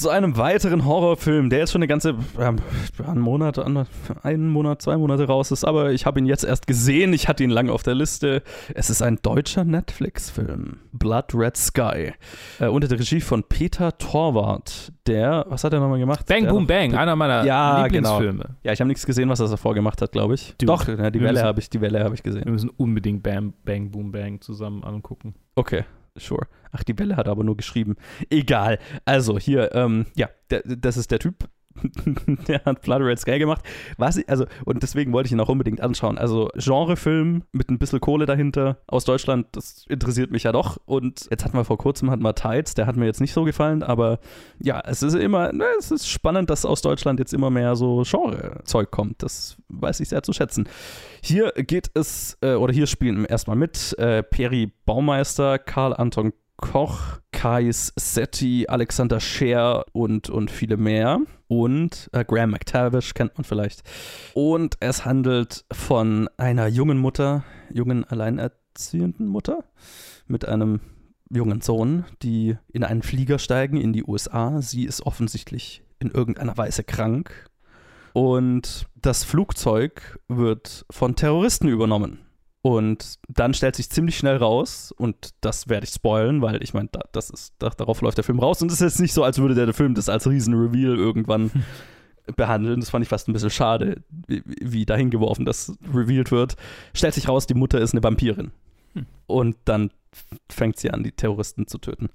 [0.00, 2.54] Zu einem weiteren Horrorfilm, der jetzt schon eine ganze, ja,
[3.06, 3.58] einen Monat,
[4.22, 7.12] einen Monat, zwei Monate raus ist, aber ich habe ihn jetzt erst gesehen.
[7.12, 8.42] Ich hatte ihn lange auf der Liste.
[8.74, 10.78] Es ist ein deutscher Netflix-Film.
[10.92, 12.12] Blood Red Sky.
[12.60, 16.26] Äh, unter der Regie von Peter Torwart, der, was hat er nochmal gemacht?
[16.26, 18.56] Bang der Boom hat- Bang, einer meiner Ja, Lieblingsfilme.
[18.62, 20.54] Ja, ich habe nichts gesehen, was er davor gemacht hat, glaube ich.
[20.58, 22.44] Dude, Doch, ja, die Welle habe ich, die Welle habe ich gesehen.
[22.44, 25.34] Wir müssen unbedingt Bam, Bang Boom Bang zusammen angucken.
[25.54, 25.84] Okay,
[26.18, 26.46] sure.
[26.72, 27.96] Ach, die Welle hat er aber nur geschrieben.
[28.30, 28.78] Egal.
[29.04, 31.48] Also hier, ähm, ja, der, das ist der Typ,
[32.48, 33.62] der hat Blood Red Sky gemacht.
[33.96, 36.18] Was, ich- also, und deswegen wollte ich ihn auch unbedingt anschauen.
[36.18, 40.78] Also, Genrefilm mit ein bisschen Kohle dahinter aus Deutschland, das interessiert mich ja doch.
[40.86, 43.44] Und jetzt hatten wir vor kurzem hatten wir Tides, der hat mir jetzt nicht so
[43.44, 44.18] gefallen, aber
[44.60, 48.02] ja, es ist immer, ne, es ist spannend, dass aus Deutschland jetzt immer mehr so
[48.06, 49.22] Genre-Zeug kommt.
[49.22, 50.68] Das weiß ich sehr zu schätzen.
[51.22, 57.20] Hier geht es, äh, oder hier spielen erstmal mit äh, Peri Baumeister, Karl Anton Koch,
[57.32, 61.20] Kais Setti, Alexander Scher und, und viele mehr.
[61.46, 63.82] Und äh, Graham McTavish kennt man vielleicht.
[64.34, 69.64] Und es handelt von einer jungen Mutter, jungen alleinerziehenden Mutter
[70.26, 70.80] mit einem
[71.30, 74.60] jungen Sohn, die in einen Flieger steigen in die USA.
[74.60, 77.48] Sie ist offensichtlich in irgendeiner Weise krank.
[78.12, 82.18] Und das Flugzeug wird von Terroristen übernommen.
[82.62, 86.88] Und dann stellt sich ziemlich schnell raus, und das werde ich spoilen, weil ich meine,
[86.90, 88.60] da, das ist, da, darauf läuft der Film raus.
[88.60, 91.50] Und es ist jetzt nicht so, als würde der Film das als Riesen-Reveal irgendwann
[92.36, 92.80] behandeln.
[92.80, 96.56] Das fand ich fast ein bisschen schade, wie, wie dahin geworfen das revealed wird.
[96.94, 98.50] Stellt sich raus, die Mutter ist eine Vampirin.
[99.26, 99.90] Und dann
[100.50, 102.08] fängt sie an, die Terroristen zu töten.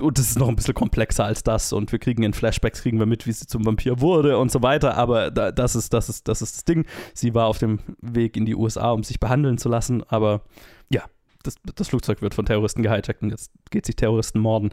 [0.00, 1.72] Und das ist noch ein bisschen komplexer als das.
[1.72, 4.62] Und wir kriegen in Flashbacks, kriegen wir mit, wie sie zum Vampir wurde und so
[4.62, 4.96] weiter.
[4.96, 6.86] Aber da, das, ist, das, ist, das ist das Ding.
[7.14, 10.02] Sie war auf dem Weg in die USA, um sich behandeln zu lassen.
[10.04, 10.42] Aber
[10.90, 11.04] ja,
[11.42, 14.70] das, das Flugzeug wird von Terroristen gehijackt und jetzt geht sich Terroristen morden.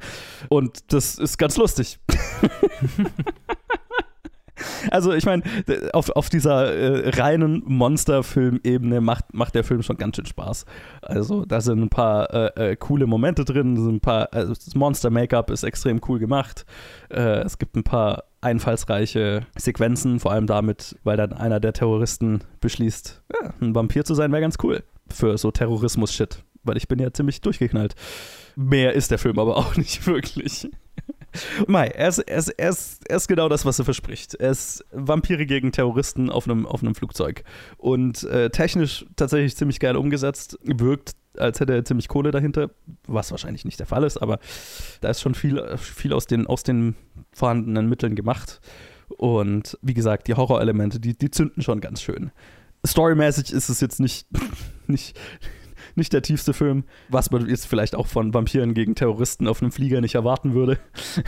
[0.49, 1.99] Und das ist ganz lustig.
[4.91, 5.43] Also ich meine,
[5.93, 10.65] auf, auf dieser äh, reinen Monsterfilm-Ebene macht, macht der Film schon ganz schön Spaß.
[11.01, 14.75] Also da sind ein paar äh, äh, coole Momente drin, sind ein paar, also das
[14.75, 16.65] Monster-Make-up ist extrem cool gemacht.
[17.09, 22.41] Äh, es gibt ein paar einfallsreiche Sequenzen, vor allem damit, weil dann einer der Terroristen
[22.61, 26.43] beschließt, ja, ein Vampir zu sein, wäre ganz cool für so Terrorismus-Shit.
[26.63, 27.95] Weil ich bin ja ziemlich durchgeknallt.
[28.55, 30.69] Mehr ist der Film aber auch nicht wirklich.
[31.67, 34.35] Mai, er ist, er, ist, er, ist, er ist genau das, was er verspricht.
[34.35, 37.43] Er ist Vampire gegen Terroristen auf einem, auf einem Flugzeug.
[37.77, 40.57] Und äh, technisch tatsächlich ziemlich geil umgesetzt.
[40.63, 42.71] Wirkt, als hätte er ziemlich Kohle dahinter,
[43.07, 44.39] was wahrscheinlich nicht der Fall ist, aber
[45.01, 46.95] da ist schon viel, viel aus, den, aus den
[47.31, 48.59] vorhandenen Mitteln gemacht.
[49.09, 52.31] Und wie gesagt, die Horrorelemente, die, die zünden schon ganz schön.
[52.85, 54.27] Storymäßig ist es jetzt nicht,
[54.87, 55.17] nicht,
[55.97, 59.71] nicht der tiefste Film, was man jetzt vielleicht auch von Vampiren gegen Terroristen auf einem
[59.71, 60.79] Flieger nicht erwarten würde.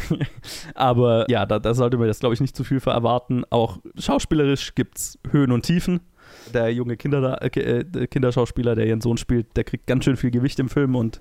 [0.76, 3.44] Aber ja, da, da sollte man jetzt, glaube ich, nicht zu viel für erwarten.
[3.50, 6.02] Auch schauspielerisch gibt es Höhen und Tiefen.
[6.54, 10.60] Der junge Kinder, äh, Kinderschauspieler, der ihren Sohn spielt, der kriegt ganz schön viel Gewicht
[10.60, 11.20] im Film und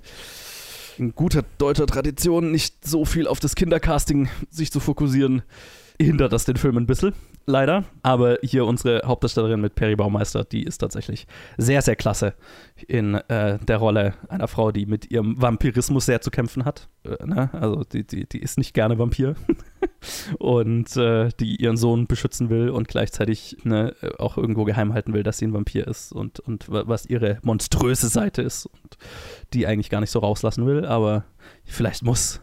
[0.99, 5.41] in guter deutscher Tradition nicht so viel auf das Kindercasting sich zu fokussieren,
[5.99, 7.13] hindert das den Film ein bisschen,
[7.49, 7.83] leider.
[8.03, 11.27] Aber hier unsere Hauptdarstellerin mit Perry Baumeister, die ist tatsächlich
[11.57, 12.33] sehr, sehr klasse
[12.87, 16.87] in äh, der Rolle einer Frau, die mit ihrem Vampirismus sehr zu kämpfen hat.
[17.03, 17.49] Äh, ne?
[17.53, 19.35] Also die, die, die ist nicht gerne Vampir
[20.39, 25.23] und äh, die ihren Sohn beschützen will und gleichzeitig ne, auch irgendwo geheim halten will,
[25.23, 28.97] dass sie ein Vampir ist und, und was ihre monströse Seite ist und
[29.53, 31.25] die eigentlich gar nicht so rauslassen will, aber
[31.65, 32.41] vielleicht muss.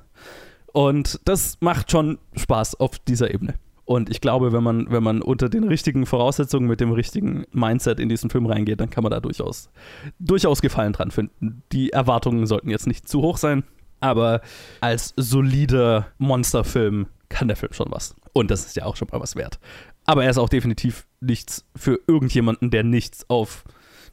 [0.73, 3.55] Und das macht schon Spaß auf dieser Ebene.
[3.87, 8.01] Und ich glaube, wenn man, wenn man unter den richtigen Voraussetzungen mit dem richtigen Mindset
[8.01, 9.71] in diesen Film reingeht, dann kann man da durchaus,
[10.19, 11.63] durchaus Gefallen dran finden.
[11.71, 13.63] Die Erwartungen sollten jetzt nicht zu hoch sein,
[14.01, 14.41] aber
[14.81, 18.17] als solider Monsterfilm kann der Film schon was.
[18.33, 19.61] Und das ist ja auch schon mal was wert.
[20.05, 23.65] Aber er ist auch definitiv nichts für irgendjemanden, der nichts auf,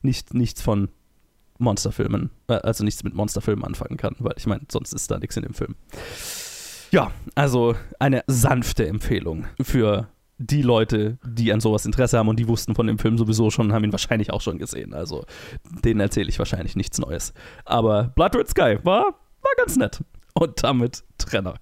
[0.03, 0.89] nicht, nichts von
[1.57, 5.35] Monsterfilmen, äh, also nichts mit Monsterfilmen anfangen kann, weil ich meine, sonst ist da nichts
[5.35, 5.75] in dem Film.
[6.93, 12.47] Ja, also eine sanfte Empfehlung für die Leute, die an sowas Interesse haben und die
[12.47, 14.93] wussten von dem Film sowieso schon und haben ihn wahrscheinlich auch schon gesehen.
[14.93, 15.25] Also
[15.83, 17.33] denen erzähle ich wahrscheinlich nichts Neues.
[17.65, 20.01] Aber Blood Red Sky war, war ganz nett.
[20.35, 21.55] Und damit Trenner.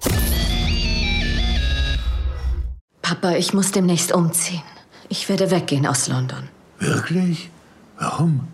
[3.01, 4.63] Papa, ich muss demnächst umziehen.
[5.07, 6.49] Ich werde weggehen aus London.
[6.79, 7.49] Wirklich?
[7.97, 8.49] Warum?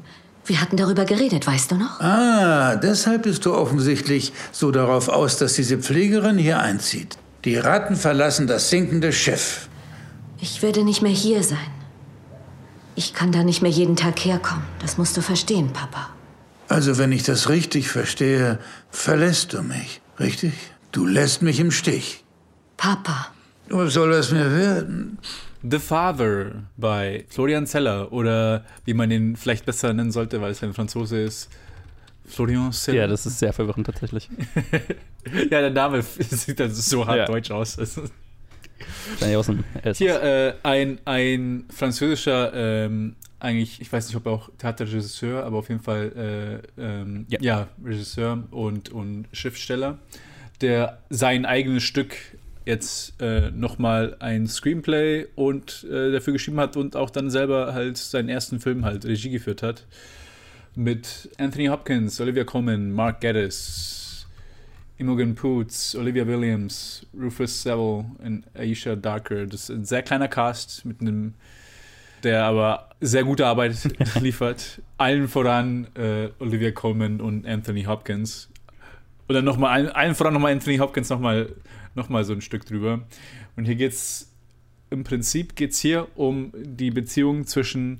[0.48, 2.00] Wir hatten darüber geredet, weißt du noch?
[2.00, 7.18] Ah, deshalb bist du offensichtlich so darauf aus, dass diese Pflegerin hier einzieht.
[7.43, 9.68] Die Ratten verlassen das sinkende Schiff.
[10.39, 11.58] Ich werde nicht mehr hier sein.
[12.95, 14.64] Ich kann da nicht mehr jeden Tag herkommen.
[14.80, 16.10] Das musst du verstehen, Papa.
[16.70, 20.54] Also, wenn ich das richtig verstehe, verlässt du mich, richtig?
[20.91, 22.24] Du lässt mich im Stich.
[22.78, 23.28] Papa.
[23.70, 25.20] Was soll das mir werden?
[25.70, 30.63] The Father bei Florian Zeller oder wie man ihn vielleicht besser nennen sollte, weil es
[30.63, 31.49] ein Franzose ist.
[32.26, 32.99] Florian Zeller.
[32.99, 34.30] Ja, das ist sehr verwirrend tatsächlich.
[35.49, 37.26] ja, der Name sieht dann so hart ja.
[37.26, 37.78] deutsch aus.
[39.95, 45.57] Hier äh, ein, ein französischer, ähm, eigentlich, ich weiß nicht, ob er auch Theaterregisseur, aber
[45.57, 47.39] auf jeden Fall äh, ähm, ja.
[47.41, 47.68] ja.
[47.84, 49.99] Regisseur und, und Schriftsteller,
[50.61, 52.15] der sein eigenes Stück
[52.68, 57.97] jetzt äh, nochmal ein Screenplay und äh, dafür geschrieben hat und auch dann selber halt
[57.97, 59.86] seinen ersten Film halt Regie geführt hat.
[60.76, 64.28] Mit Anthony Hopkins, Olivia Colman, Mark Geddes,
[64.97, 69.45] Imogen Poots, Olivia Williams, Rufus Sewell und Aisha Darker.
[69.45, 71.36] Das ist ein sehr kleiner Cast mit einem,
[72.24, 73.78] der aber sehr gute Arbeit
[74.22, 74.82] liefert.
[74.97, 78.49] Allen voran äh, Olivia Colman und Anthony Hopkins.
[79.28, 81.53] Und dann nochmal, allen, voran nochmal Anthony Hopkins nochmal
[81.95, 83.01] nochmal so ein Stück drüber.
[83.57, 84.32] Und hier geht es
[84.89, 87.99] im Prinzip geht's hier um die Beziehung zwischen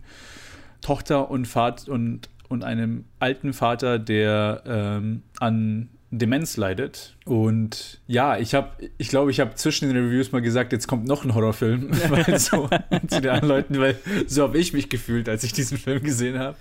[0.82, 7.16] Tochter und Vater und, und einem alten Vater, der ähm, an Demenz leidet.
[7.26, 11.05] Und ja, ich habe, ich glaube, ich habe zwischen den Reviews mal gesagt, jetzt kommt
[11.05, 12.70] noch ein Horrorfilm weil so,
[13.08, 16.39] zu den anderen Leuten, weil so habe ich mich gefühlt, als ich diesen Film gesehen
[16.39, 16.55] habe.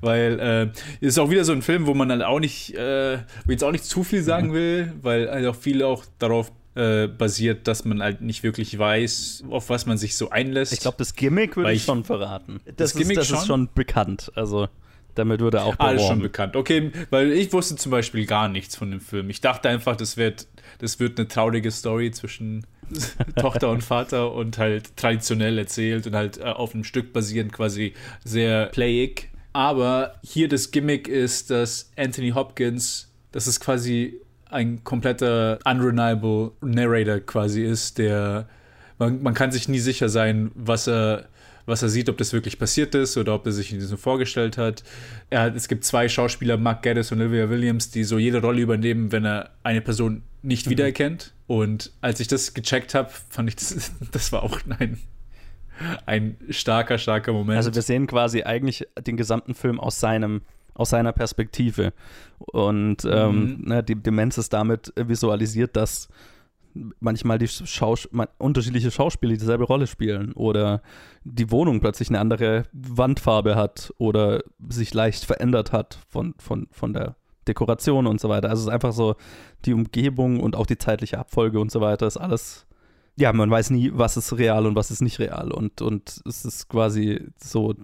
[0.00, 0.72] Weil
[1.02, 3.72] äh, ist auch wieder so ein Film, wo man dann auch nicht, äh, jetzt auch
[3.72, 8.02] nicht zu viel sagen will, weil halt auch viel auch darauf äh, basiert, dass man
[8.02, 10.72] halt nicht wirklich weiß, auf was man sich so einlässt.
[10.72, 12.60] Ich glaube, das Gimmick würde ich schon verraten.
[12.64, 13.38] Das, das Gimmick ist, das schon?
[13.38, 14.32] ist schon bekannt.
[14.36, 14.68] Also
[15.14, 15.88] damit würde auch beworben.
[15.88, 16.56] Alles schon bekannt.
[16.56, 19.30] Okay, weil ich wusste zum Beispiel gar nichts von dem Film.
[19.30, 20.46] Ich dachte einfach, das wird,
[20.78, 22.66] das wird eine traurige Story zwischen
[23.36, 27.94] Tochter und Vater und halt traditionell erzählt und halt äh, auf einem Stück basierend quasi
[28.24, 29.30] sehr playig.
[29.52, 37.20] Aber hier das Gimmick ist, dass Anthony Hopkins, das ist quasi ein kompletter unreliable Narrator
[37.20, 38.48] quasi ist, der
[38.98, 41.26] man, man kann sich nie sicher sein, was er
[41.66, 44.82] was er sieht, ob das wirklich passiert ist oder ob er sich so vorgestellt hat.
[45.30, 49.12] Er, es gibt zwei Schauspieler, Mark Geddes und Olivia Williams, die so jede Rolle übernehmen,
[49.12, 50.70] wenn er eine Person nicht mhm.
[50.70, 51.34] wiedererkennt.
[51.46, 54.98] Und als ich das gecheckt habe, fand ich, das, das war auch ein,
[56.06, 57.56] ein starker, starker Moment.
[57.56, 60.42] Also wir sehen quasi eigentlich den gesamten Film aus seinem
[60.74, 61.92] aus seiner Perspektive.
[62.38, 63.68] Und ähm, mhm.
[63.68, 66.08] ne, die Demenz ist damit visualisiert, dass
[67.00, 68.08] manchmal die Schaus
[68.38, 70.82] unterschiedliche Schauspieler dieselbe Rolle spielen oder
[71.24, 76.92] die Wohnung plötzlich eine andere Wandfarbe hat oder sich leicht verändert hat von, von, von
[76.92, 77.16] der
[77.46, 78.48] Dekoration und so weiter.
[78.48, 79.16] Also es ist einfach so,
[79.64, 82.66] die Umgebung und auch die zeitliche Abfolge und so weiter ist alles
[83.16, 85.52] ja, man weiß nie, was ist real und was ist nicht real.
[85.52, 87.74] Und, und es ist quasi so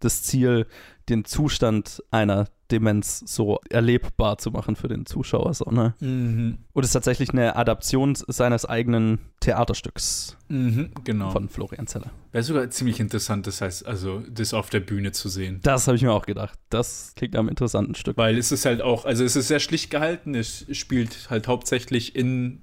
[0.00, 0.66] das Ziel,
[1.08, 5.52] den Zustand einer Demenz so erlebbar zu machen für den Zuschauer.
[5.52, 5.94] So, ne?
[6.00, 6.58] Mhm.
[6.72, 11.30] Und es ist tatsächlich eine Adaption seines eigenen Theaterstücks Mhm, genau.
[11.30, 12.10] von Florian Zeller.
[12.30, 15.60] Wäre sogar ziemlich interessant, das heißt, also das auf der Bühne zu sehen.
[15.62, 16.58] Das habe ich mir auch gedacht.
[16.70, 18.16] Das klingt einem interessanten Stück.
[18.16, 22.16] Weil es ist halt auch, also es ist sehr schlicht gehalten, es spielt halt hauptsächlich
[22.16, 22.62] in,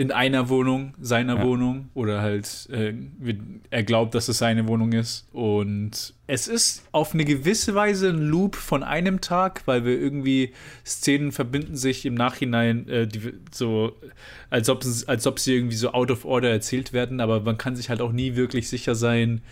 [0.00, 1.44] in einer Wohnung, seiner Ja.
[1.44, 2.94] Wohnung oder halt, äh,
[3.68, 5.28] er glaubt, dass es seine Wohnung ist.
[5.30, 10.52] Und es ist auf eine gewisse Weise ein Loop von einem Tag, weil wir irgendwie
[10.86, 13.92] Szenen verbinden sich im Nachhinein, äh, die, so,
[14.48, 17.58] als ob, es- als ob sie irgendwie so out of order erzählt werden, aber man
[17.58, 19.42] kann sich halt auch nie wirklich sicher sein,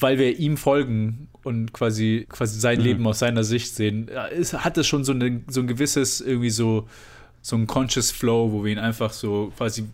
[0.00, 2.84] weil wir ihm folgen und quasi, quasi sein Mhm.
[2.84, 6.20] Leben aus seiner Sicht sehen, ja, es hat es schon so, eine, so ein gewisses,
[6.20, 6.88] irgendwie so,
[7.46, 9.84] so ein conscious Flow, wo wir ihn einfach so quasi,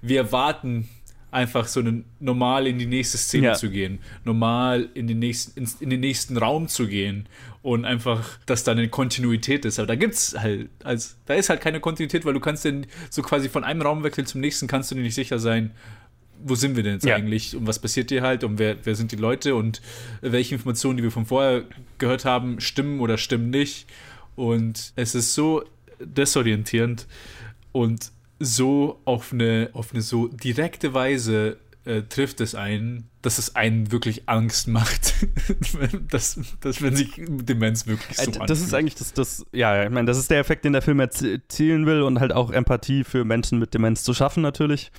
[0.00, 0.88] wir erwarten
[1.32, 3.54] einfach so eine, normal in die nächste Szene Ja.
[3.54, 7.26] zu gehen, normal in den, nächsten, ins, in den nächsten Raum zu gehen
[7.62, 9.78] und einfach, dass da eine Kontinuität ist.
[9.78, 13.22] Aber da gibt's halt, als, da ist halt keine Kontinuität, weil du kannst denn so
[13.22, 15.72] quasi von einem Raumwechsel zum nächsten kannst du dir nicht sicher sein,
[16.44, 17.16] wo sind wir denn jetzt Ja.
[17.16, 19.80] eigentlich und was passiert hier halt und wer, wer sind die Leute und
[20.22, 21.64] welche Informationen, die wir von vorher
[21.98, 23.86] gehört haben, stimmen oder stimmen nicht.
[24.36, 25.64] Und es ist so
[26.04, 27.06] desorientierend
[27.72, 33.56] und so auf eine, auf eine so direkte Weise äh, trifft es einen, dass es
[33.56, 35.14] einen wirklich Angst macht,
[36.10, 38.74] dass, dass wenn sich Demenz wirklich so Äh, das ist anfühlt.
[38.74, 42.02] eigentlich das, das, ja, ich meine, das ist der Effekt, den der Film erzielen will
[42.02, 44.90] und halt auch Empathie für Menschen mit Demenz zu schaffen, natürlich.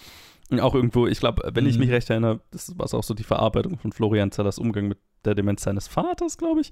[0.50, 1.82] Und auch irgendwo, ich glaube, wenn ich Mhm.
[1.82, 5.36] mich recht erinnere, das war auch so die Verarbeitung von Florian Zellers Umgang mit der
[5.36, 6.70] Demenz seines Vaters, glaube ich,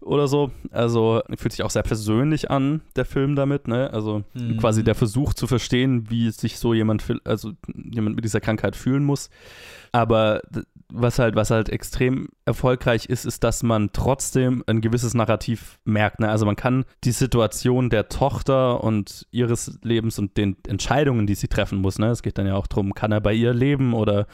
[0.00, 0.50] oder so.
[0.70, 3.90] Also fühlt sich auch sehr persönlich an, der Film damit, ne?
[3.92, 4.56] Also Mhm.
[4.56, 9.04] quasi der Versuch zu verstehen, wie sich so jemand, also jemand mit dieser Krankheit fühlen
[9.04, 9.30] muss.
[9.92, 10.40] Aber
[10.92, 16.20] was halt, was halt extrem erfolgreich ist, ist, dass man trotzdem ein gewisses Narrativ merkt.
[16.20, 16.28] Ne?
[16.28, 21.48] Also man kann die Situation der Tochter und ihres Lebens und den Entscheidungen, die sie
[21.48, 22.08] treffen muss, ne?
[22.10, 24.26] es geht dann ja auch darum, kann er bei ihr leben oder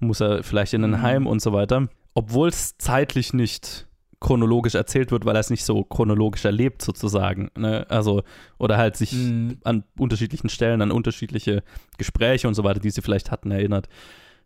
[0.00, 1.02] muss er vielleicht in ein Mhm.
[1.02, 1.88] Heim und so weiter.
[2.14, 3.86] Obwohl es zeitlich nicht
[4.20, 7.50] chronologisch erzählt wird, weil er es nicht so chronologisch erlebt sozusagen.
[7.56, 7.84] Ne?
[7.88, 8.22] Also,
[8.58, 9.58] oder halt sich Mhm.
[9.64, 11.64] an unterschiedlichen Stellen, an unterschiedliche
[11.98, 13.88] Gespräche und so weiter, die sie vielleicht hatten, erinnert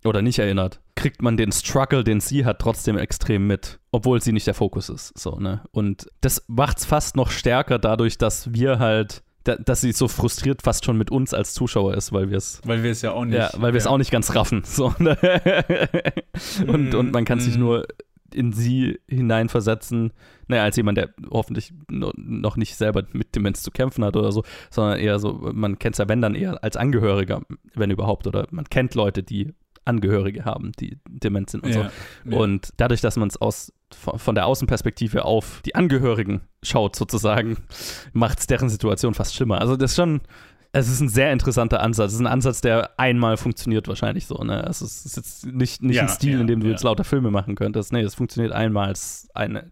[0.04, 4.32] oder nicht erinnert, kriegt man den Struggle, den sie hat, trotzdem extrem mit, obwohl sie
[4.32, 5.18] nicht der Fokus ist.
[5.18, 5.60] So, ne?
[5.72, 10.08] Und das macht es fast noch stärker dadurch, dass wir halt, da, dass sie so
[10.08, 13.12] frustriert fast schon mit uns als Zuschauer ist, weil wir es Weil wir es ja
[13.12, 13.36] auch nicht.
[13.36, 13.90] ja, weil wir es ja.
[13.90, 14.62] auch nicht ganz raffen.
[14.64, 14.92] So,
[16.66, 17.60] und, und man kann sich mhm.
[17.60, 17.86] nur
[18.34, 20.12] in sie hineinversetzen,
[20.48, 24.32] naja, als jemand, der hoffentlich no- noch nicht selber mit Demenz zu kämpfen hat oder
[24.32, 27.42] so, sondern eher so, man kennt es ja, wenn dann eher als Angehöriger,
[27.74, 29.54] wenn überhaupt, oder man kennt Leute, die
[29.86, 31.90] Angehörige haben, die dement sind und Ja,
[32.24, 32.30] so.
[32.30, 32.36] ja.
[32.38, 37.56] Und dadurch, dass man es aus von der Außenperspektive auf die Angehörigen schaut, sozusagen,
[38.12, 39.60] macht es deren Situation fast schlimmer.
[39.60, 40.20] Also das ist schon,
[40.72, 42.08] es ist ein sehr interessanter Ansatz.
[42.08, 44.34] Es ist ein Ansatz, der einmal funktioniert wahrscheinlich so.
[44.42, 44.64] Ne?
[44.64, 47.30] Also es ist jetzt nicht, nicht Ja, ein Stil, in dem du jetzt lauter Filme
[47.30, 47.92] machen könntest.
[47.92, 49.70] Nee, es funktioniert einmal als eine,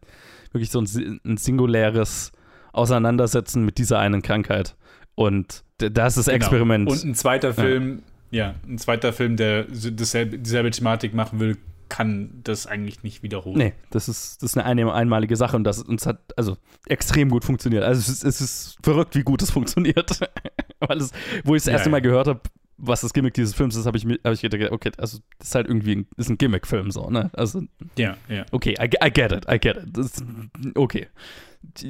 [0.53, 2.31] wirklich so ein, ein singuläres
[2.73, 4.77] Auseinandersetzen mit dieser einen Krankheit.
[5.17, 6.37] Und das ist Genau.
[6.37, 6.89] Experiment.
[6.89, 8.03] Und ein zweiter Film,
[8.35, 8.55] ja.
[8.67, 11.57] ein zweiter Film, der dasselbe, dieselbe Thematik machen will,
[11.89, 13.59] kann das eigentlich nicht wiederholen.
[13.59, 16.57] Nee, das ist, das ist eine, einmalige Sache und das uns hat also
[16.87, 17.85] extrem gut funktioniert.
[17.85, 20.19] Also es ist, es ist verrückt, wie gut es funktioniert.
[20.81, 21.13] Weil es,
[21.45, 21.93] wo ich das Ja, erste ja.
[21.93, 22.41] Mal gehört habe,
[22.79, 25.49] was das Gimmick dieses Films ist, habe ich, mir- hab ich gedacht, okay, also das
[25.49, 27.31] ist halt irgendwie ein, ist ein Gimmick-Film so, ne?
[27.35, 27.63] Also,
[27.97, 28.45] Ja, ja.
[28.51, 29.97] okay, I, I get it, I get it.
[29.97, 30.25] Ist,
[30.75, 31.07] okay.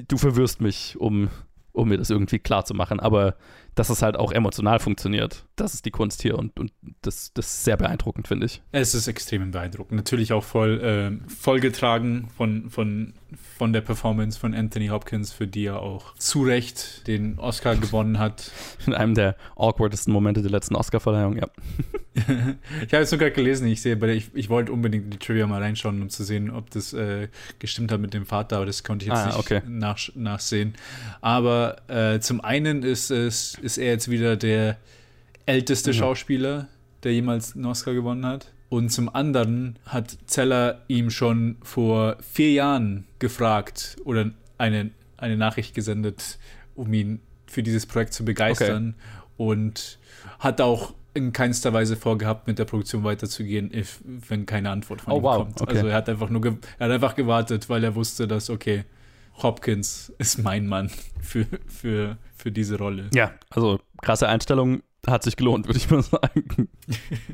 [0.09, 1.31] Du verwirrst mich, um,
[1.73, 3.37] um mir das irgendwie klar zu machen, aber
[3.75, 6.73] dass es halt auch emotional funktioniert, das ist die Kunst hier und, und
[7.03, 8.63] das, das ist sehr beeindruckend, finde ich.
[8.73, 9.97] Es ist extrem beeindruckend.
[9.97, 13.15] Natürlich auch voll, ähm, voll getragen von, von,
[13.59, 18.19] von der Performance von Anthony Hopkins, für die er auch zu Recht den Oscar gewonnen
[18.19, 18.51] hat.
[18.87, 21.49] In einem der awkwardesten Momente der letzten Oscar-Verleihung, ja.
[22.87, 26.01] ich habe es sogar gelesen, ich sehe, ich, ich wollte unbedingt die Trivia mal reinschauen,
[26.01, 29.11] um zu sehen, ob das äh, gestimmt hat mit dem Vater, aber das konnte ich
[29.11, 29.63] jetzt Ah, nicht okay.
[29.67, 30.75] nach, nachsehen.
[31.21, 34.77] Aber äh, zum einen ist es ist er jetzt wieder der
[35.47, 35.95] älteste Mhm.
[35.95, 36.69] Schauspieler,
[37.03, 38.53] der jemals einen Oscar gewonnen hat.
[38.69, 45.75] Und zum anderen hat Zeller ihm schon vor vier Jahren gefragt oder eine, eine Nachricht
[45.75, 46.39] gesendet,
[46.75, 48.95] um ihn für dieses Projekt zu begeistern.
[49.37, 49.99] Und
[50.39, 55.13] hat auch in keinster Weise vorgehabt, mit der Produktion weiterzugehen, if, wenn keine Antwort von
[55.13, 55.61] Oh, ihm wow, kommt.
[55.61, 55.77] okay.
[55.77, 58.85] Also er hat einfach nur er hat einfach gewartet, weil er wusste, dass, okay,
[59.43, 60.91] Hopkins ist mein Mann
[61.21, 63.09] für, für, für diese Rolle.
[63.15, 64.83] Ja, also krasse Einstellung.
[65.07, 66.69] hat sich gelohnt, würde ich mal sagen.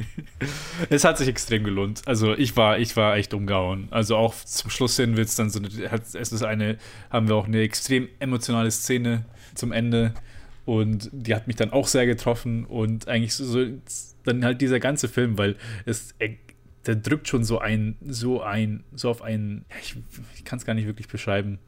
[0.88, 2.02] es hat sich extrem gelohnt.
[2.06, 3.88] Also ich war, ich war echt umgehauen.
[3.90, 6.78] Also auch zum Schluss hin wird es dann so, es ist eine,
[7.10, 9.24] haben wir auch eine extrem emotionale Szene
[9.56, 10.14] zum Ende
[10.64, 13.66] und die hat mich dann auch sehr getroffen und eigentlich so, so
[14.22, 15.56] dann halt dieser ganze Film, weil
[15.86, 16.14] es
[16.86, 19.96] der drückt schon so ein, so ein, so auf einen, ich,
[20.36, 21.58] ich kann es gar nicht wirklich beschreiben.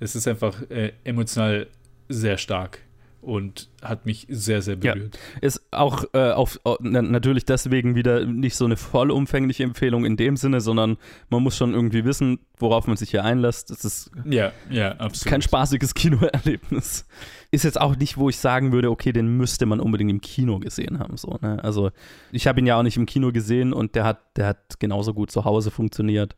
[0.00, 1.66] Es ist einfach äh, emotional
[2.08, 2.85] sehr stark
[3.20, 5.18] und hat mich sehr, sehr berührt.
[5.34, 5.40] Ja.
[5.40, 10.60] Ist auch äh, auf, natürlich deswegen wieder nicht so eine vollumfängliche Empfehlung in dem Sinne,
[10.60, 10.96] sondern
[11.28, 13.70] man muss schon irgendwie wissen, worauf man sich hier einlässt.
[13.70, 15.30] Es ist ja, ja, absolut.
[15.30, 17.06] kein spaßiges Kinoerlebnis.
[17.50, 20.58] Ist jetzt auch nicht, wo ich sagen würde, okay, den müsste man unbedingt im Kino
[20.58, 21.16] gesehen haben.
[21.16, 21.62] So, ne?
[21.62, 21.90] Also
[22.32, 25.14] ich habe ihn ja auch nicht im Kino gesehen und der hat, der hat genauso
[25.14, 26.36] gut zu Hause funktioniert.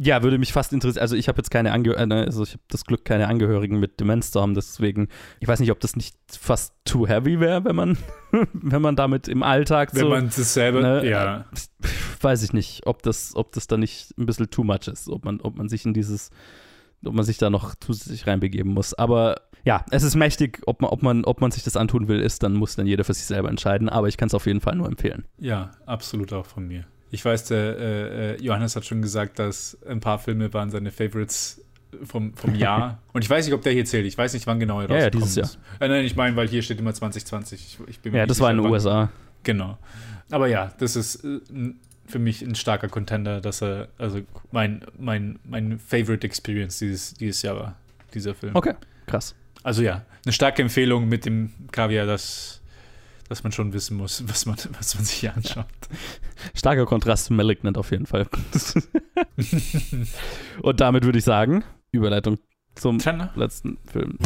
[0.00, 1.02] Ja, würde mich fast interessieren.
[1.02, 3.98] Also ich habe jetzt keine Angehörigen, äh, also ich habe das Glück, keine Angehörigen mit
[3.98, 4.54] Demenz zu haben.
[4.54, 5.08] Deswegen,
[5.40, 7.98] ich weiß nicht, ob das nicht fast too heavy wäre, wenn man,
[8.52, 10.06] wenn man damit im Alltag wenn so.
[10.06, 11.46] Wenn man das selber, ne, ja.
[12.20, 15.24] Weiß ich nicht, ob das, ob das da nicht ein bisschen too much ist, ob
[15.24, 16.30] man, ob man sich in dieses,
[17.04, 18.94] ob man sich da noch zusätzlich reinbegeben muss.
[18.94, 22.20] Aber ja, es ist mächtig, ob man, ob man, ob man sich das antun will,
[22.20, 23.88] ist, dann muss dann jeder für sich selber entscheiden.
[23.88, 25.24] Aber ich kann es auf jeden Fall nur empfehlen.
[25.38, 26.86] Ja, absolut auch von mir.
[27.10, 30.90] Ich weiß, der äh, äh, Johannes hat schon gesagt, dass ein paar Filme waren seine
[30.90, 31.62] Favorites
[32.04, 33.00] vom, vom Jahr.
[33.12, 34.06] Und ich weiß nicht, ob der hier zählt.
[34.06, 34.98] Ich weiß nicht, wann genau er rauskommt.
[34.98, 35.50] Ja, ja, dieses Jahr.
[35.80, 37.78] Äh, nein, ich meine, weil hier steht immer 2020.
[37.88, 39.10] Ich, ich ja, das war in den USA.
[39.42, 39.78] Genau.
[40.30, 41.40] Aber ja, das ist äh,
[42.06, 47.42] für mich ein starker Contender, dass er, also mein, mein, mein Favorite Experience dieses, dieses
[47.42, 47.76] Jahr war,
[48.14, 48.54] dieser Film.
[48.54, 48.74] Okay,
[49.06, 49.34] krass.
[49.62, 52.62] Also ja, eine starke Empfehlung mit dem Kaviar, dass
[53.28, 55.66] dass man schon wissen muss, was man, was man sich hier anschaut.
[56.54, 58.26] Starker Kontrast zu Malignant auf jeden Fall.
[60.62, 62.38] Und damit würde ich sagen, Überleitung
[62.74, 63.32] zum Trenner.
[63.34, 64.18] letzten Film.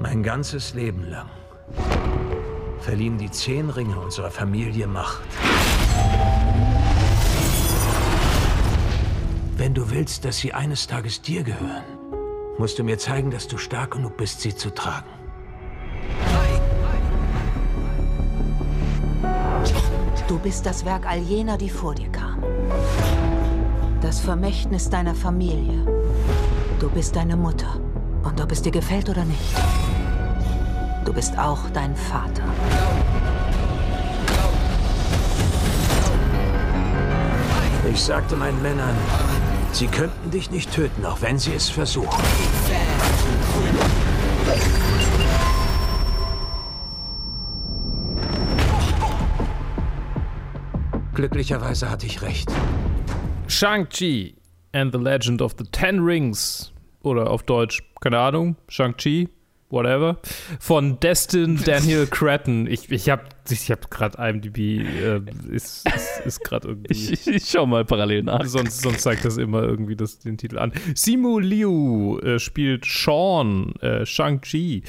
[0.00, 1.28] Mein ganzes Leben lang
[2.80, 5.20] verliehen die zehn Ringe unserer Familie Macht.
[9.56, 11.84] Wenn du willst, dass sie eines Tages dir gehören,
[12.60, 15.08] musst du mir zeigen, dass du stark genug bist, sie zu tragen.
[20.28, 22.44] Du bist das Werk all jener, die vor dir kamen.
[24.02, 25.86] Das Vermächtnis deiner Familie.
[26.78, 27.80] Du bist deine Mutter.
[28.24, 29.56] Und ob es dir gefällt oder nicht,
[31.06, 32.44] du bist auch dein Vater.
[37.90, 38.94] Ich sagte meinen Männern,
[39.72, 42.22] Sie könnten dich nicht töten, auch wenn sie es versuchen.
[51.14, 52.50] Glücklicherweise hatte ich recht.
[53.46, 54.36] Shang-Chi
[54.72, 56.72] and the Legend of the Ten Rings.
[57.02, 59.28] Oder auf Deutsch, keine Ahnung, Shang-Chi,
[59.70, 60.18] whatever,
[60.58, 62.66] von Destin Daniel Cretton.
[62.66, 66.92] Ich, ich habe ich hab gerade IMDb, äh, ist, ist, ist gerade irgendwie.
[66.92, 68.44] Ich, ich, schau mal parallel nach.
[68.44, 70.72] Sonst, sonst zeigt das immer irgendwie das, den Titel an.
[70.94, 74.82] Simu Liu äh, spielt Sean, äh, Shang-Chi.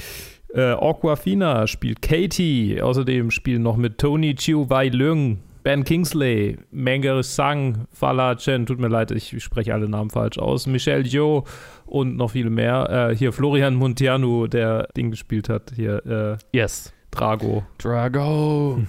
[0.54, 2.80] Äh, Aquafina spielt Katie.
[2.82, 8.80] Außerdem spielen noch mit Tony Chiu Wai Leung Ben Kingsley, Menger Sang, Fala Chen, tut
[8.80, 11.44] mir leid, ich spreche alle Namen falsch aus, Michelle Yeoh
[11.86, 13.10] und noch viele mehr.
[13.10, 16.38] Äh, hier Florian Montiano, der Ding gespielt hat, hier.
[16.52, 16.92] Äh, yes.
[17.12, 17.62] Drago.
[17.78, 18.80] Drago.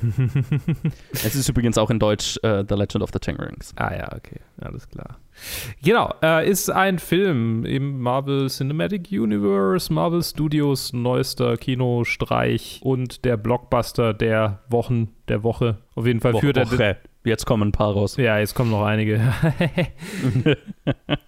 [1.11, 3.73] es ist übrigens auch in Deutsch uh, The Legend of the Ten Rings.
[3.75, 5.17] Ah ja, okay, alles klar.
[5.83, 13.35] Genau, äh, ist ein Film im Marvel Cinematic Universe, Marvel Studios neuester Kinostreich und der
[13.37, 15.79] Blockbuster der Wochen, der Woche.
[15.95, 16.97] Auf jeden Fall Woche, führt er.
[17.25, 18.17] Jetzt kommen ein paar raus.
[18.17, 19.21] Ja, jetzt kommen noch einige.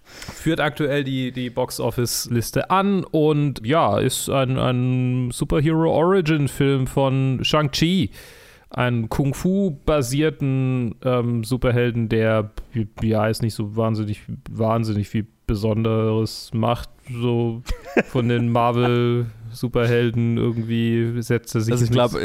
[0.04, 8.10] Führt aktuell die, die Box-Office-Liste an und ja, ist ein, ein Superhero-Origin-Film von Shang-Chi.
[8.68, 12.50] Ein Kung-Fu-basierten ähm, Superhelden, der
[13.00, 17.62] ja ist nicht so wahnsinnig, wahnsinnig viel Besonderes macht, so
[18.08, 22.18] von den Marvel Superhelden irgendwie setzt er sich also ich glaube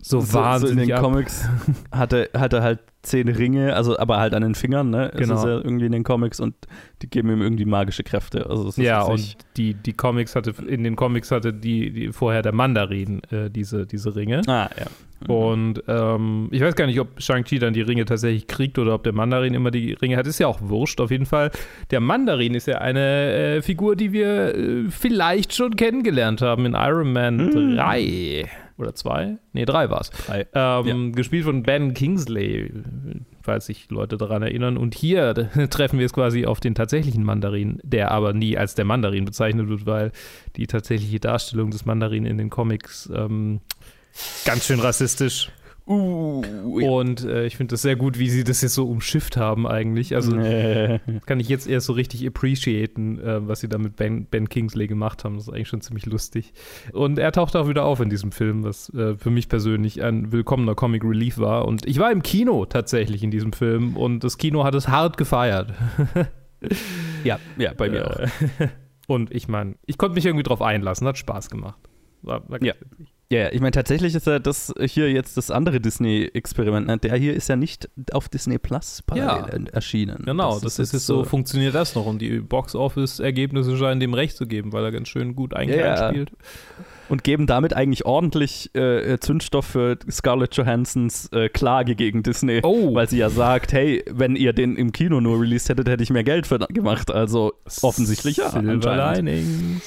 [0.00, 1.02] so, so wahnsinnig so in den ab.
[1.02, 1.48] Comics
[1.92, 5.10] hatte hat er halt zehn Ringe, also aber halt an den Fingern, ne?
[5.14, 5.34] Genau.
[5.34, 6.54] Das ist ja irgendwie in den Comics und
[7.02, 8.50] die geben ihm irgendwie magische Kräfte.
[8.50, 12.52] Also ja, und die, die Comics hatte, in den Comics hatte die, die vorher der
[12.52, 14.42] Mandarin äh, diese, diese Ringe.
[14.46, 14.86] Ah, ja.
[15.20, 15.34] Mhm.
[15.34, 19.04] Und ähm, ich weiß gar nicht, ob Shang-Chi dann die Ringe tatsächlich kriegt oder ob
[19.04, 20.26] der Mandarin immer die Ringe hat.
[20.26, 21.50] Ist ja auch wurscht, auf jeden Fall.
[21.90, 26.74] Der Mandarin ist ja eine äh, Figur, die wir äh, vielleicht schon kennengelernt haben in
[26.74, 27.76] Iron Man mhm.
[27.76, 28.48] 3
[28.78, 29.38] oder 2?
[29.52, 30.10] Nee, 3 war es.
[30.28, 31.10] Ähm, ja.
[31.12, 32.70] Gespielt von Ben Kingsley.
[33.40, 34.76] falls sich Leute daran erinnern.
[34.76, 35.32] Und hier
[35.70, 39.68] treffen wir es quasi auf den tatsächlichen Mandarin, der aber nie als der Mandarin bezeichnet
[39.68, 40.12] wird, weil
[40.56, 43.60] die tatsächliche Darstellung des Mandarin in den Comics ähm,
[44.44, 45.50] ganz schön rassistisch
[45.88, 46.42] Uh,
[46.84, 50.16] und äh, ich finde das sehr gut, wie sie das jetzt so umschifft haben eigentlich.
[50.16, 50.98] Also Nee.
[51.26, 54.88] kann ich jetzt erst so richtig appreciaten, äh, was sie da mit ben, ben Kingsley
[54.88, 55.36] gemacht haben.
[55.36, 56.54] Das ist eigentlich schon ziemlich lustig.
[56.92, 60.32] Und er taucht auch wieder auf in diesem Film, was äh, für mich persönlich ein
[60.32, 61.66] willkommener Comic Relief war.
[61.66, 65.16] Und ich war im Kino tatsächlich in diesem Film und das Kino hat es hart
[65.16, 65.72] gefeiert.
[67.22, 68.16] ja, ja, bei mir auch.
[68.18, 68.28] Äh,
[69.06, 71.78] Und ich meine, ich konnte mich irgendwie drauf einlassen, hat Spaß gemacht.
[72.22, 72.74] War, war Ja.
[73.32, 76.86] Ja, ich meine, tatsächlich ist ja das hier jetzt das andere Disney-Experiment.
[76.86, 76.98] Ne?
[76.98, 79.72] Der hier ist ja nicht auf Disney Plus parallel Ja.
[79.72, 80.22] erschienen.
[80.24, 84.46] Genau, das, ist jetzt so, funktioniert das noch und die Box-Office-Ergebnisse scheinen dem recht zu
[84.46, 85.58] geben, weil er ganz schön gut ja.
[85.58, 86.30] einspielt.
[87.08, 92.60] Und geben damit eigentlich ordentlich äh, Zündstoff für Scarlett Johansons äh, Klage gegen Disney.
[92.62, 92.94] Oh.
[92.94, 96.10] Weil sie ja sagt, hey, wenn ihr den im Kino nur released hättet, hätte ich
[96.10, 97.12] mehr Geld für gemacht.
[97.12, 98.50] Also offensichtlich ja.
[98.50, 99.14] Silver.
[99.14, 99.82] Linings.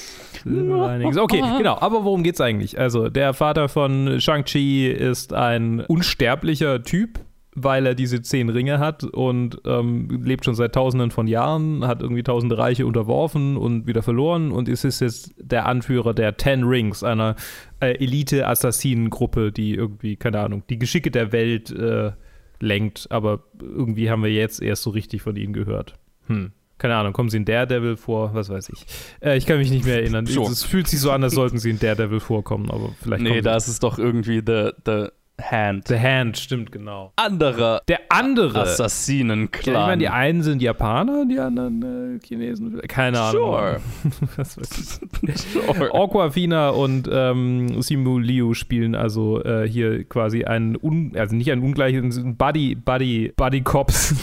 [1.17, 1.77] Okay, genau.
[1.79, 2.79] Aber worum geht's eigentlich?
[2.79, 7.19] Also, der Vater von Shang-Chi ist ein unsterblicher Typ,
[7.55, 12.01] weil er diese zehn Ringe hat und ähm, lebt schon seit tausenden von Jahren, hat
[12.01, 16.63] irgendwie tausende Reiche unterworfen und wieder verloren und es ist jetzt der Anführer der Ten
[16.63, 17.35] Rings, einer
[17.79, 22.11] äh, Elite-Assassinengruppe, die irgendwie, keine Ahnung, die Geschicke der Welt äh,
[22.59, 25.95] lenkt, aber irgendwie haben wir jetzt erst so richtig von ihnen gehört.
[26.27, 26.51] Hm.
[26.79, 28.33] Keine Ahnung, kommen sie in Daredevil vor?
[28.33, 28.85] Was weiß ich.
[29.21, 30.25] Äh, ich kann mich nicht mehr erinnern.
[30.25, 33.55] Es fühlt sich so an, als sollten sie in Daredevil vorkommen, aber vielleicht Nee, da
[33.55, 35.09] ist es doch irgendwie The, the
[35.41, 35.87] Hand.
[35.87, 37.13] The Hand, stimmt, genau.
[37.15, 38.61] Anderer Der andere.
[38.61, 39.73] Assassinenclan.
[39.73, 42.81] Ja, ich meine, die einen sind Japaner, die anderen äh, Chinesen.
[42.87, 43.41] Keine Ahnung.
[43.41, 43.79] Sure.
[44.35, 45.37] Was weiß ich.
[45.37, 45.93] Sure.
[45.93, 50.77] Aquafina und ähm, Simu Liu spielen also äh, hier quasi einen,
[51.15, 54.15] also nicht einen ungleichen, Buddy, Buddy, Buddy Cops.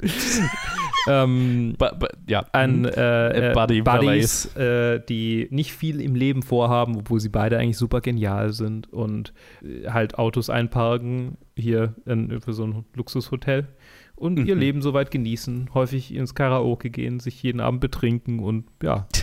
[1.08, 2.44] ähm, Ba- ba- ja.
[2.52, 7.58] an äh, äh, Buddy Buddies, äh, die nicht viel im Leben vorhaben, obwohl sie beide
[7.58, 9.32] eigentlich super genial sind und
[9.62, 13.68] äh, halt Autos einparken hier in, für so ein Luxushotel
[14.16, 14.60] und ihr Mhm.
[14.60, 19.06] Leben soweit genießen, häufig ins Karaoke gehen, sich jeden Abend betrinken und ja.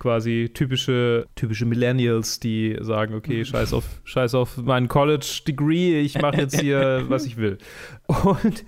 [0.00, 6.38] Quasi typische, typische Millennials, die sagen, okay, scheiß auf, scheiß auf mein College-Degree, ich mache
[6.38, 7.58] jetzt hier, was ich will.
[8.06, 8.64] Und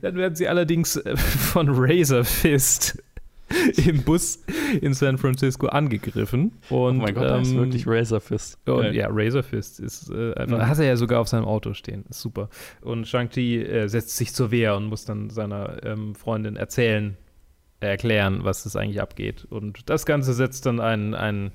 [0.00, 3.02] dann werden sie allerdings äh, von Razor Fist
[3.84, 4.42] im Bus
[4.80, 6.52] in San Francisco angegriffen.
[6.70, 8.58] Und, oh mein Gott, das ist ähm, wirklich Razor Fist.
[8.66, 10.66] und ja, Razor Fist ist äh, einfach, Mhm.
[10.68, 12.04] hat er ja sogar auf seinem Auto stehen.
[12.08, 12.48] Ist super.
[12.80, 17.16] Und Shang-Chi äh, setzt sich zur Wehr und muss dann seiner ähm, Freundin erzählen,
[17.80, 19.44] erklären, was das eigentlich abgeht.
[19.48, 21.52] Und das Ganze setzt dann einen, einen,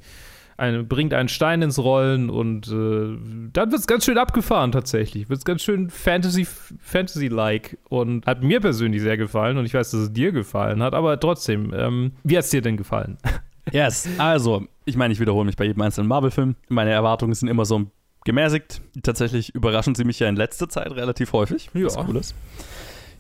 [0.58, 3.18] einen bringt einen Stein ins Rollen und äh,
[3.54, 5.30] dann wird es ganz schön abgefahren tatsächlich.
[5.30, 6.46] Wird es ganz schön Fantasy,
[6.80, 10.94] Fantasy-like und hat mir persönlich sehr gefallen und ich weiß, dass es dir gefallen hat,
[10.94, 13.18] aber trotzdem, ähm, wie hat es dir denn gefallen?
[13.72, 16.56] Yes, also, ich meine, ich wiederhole mich bei jedem einzelnen Marvel-Film.
[16.68, 17.86] Meine Erwartungen sind immer so
[18.26, 18.82] gemäßigt.
[19.04, 22.06] Tatsächlich überraschen sie mich ja in letzter Zeit relativ häufig, was Ja.
[22.08, 22.34] cool ist.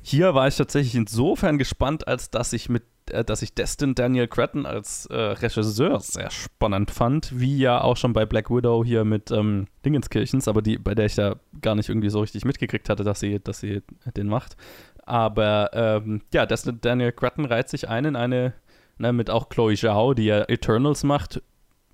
[0.01, 2.83] Hier war ich tatsächlich insofern gespannt, als dass ich mit,
[3.25, 8.13] dass ich Destin Daniel Cretton als äh, Regisseur sehr spannend fand, wie ja auch schon
[8.13, 11.89] bei Black Widow hier mit ähm, Dingenskirchens, aber die, bei der ich da gar nicht
[11.89, 13.81] irgendwie so richtig mitgekriegt hatte, dass sie, dass sie
[14.15, 14.55] den macht.
[15.03, 18.53] Aber ähm, ja, Destin Daniel Cretton reiht sich ein in eine,
[18.97, 21.41] ne, mit auch Chloe Zhao, die ja Eternals macht,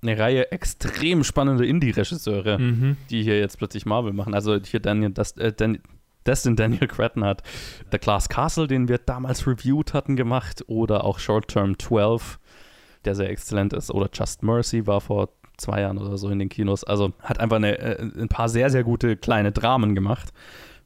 [0.02, 2.96] eine Reihe extrem spannender Indie-Regisseure, Mhm.
[3.10, 4.32] die hier jetzt plötzlich Marvel machen.
[4.34, 5.52] Also hier Daniel, das, äh,
[6.28, 7.42] Dan, Destin Daniel Cretton hat
[7.90, 10.62] The Glass Castle, den wir damals reviewed hatten, gemacht.
[10.66, 12.38] Oder auch Short Term 12,
[13.04, 13.90] der sehr exzellent ist.
[13.90, 16.84] Oder Just Mercy war vor zwei Jahren oder so in den Kinos.
[16.84, 20.32] Also hat einfach eine, äh, ein paar sehr, sehr gute kleine Dramen gemacht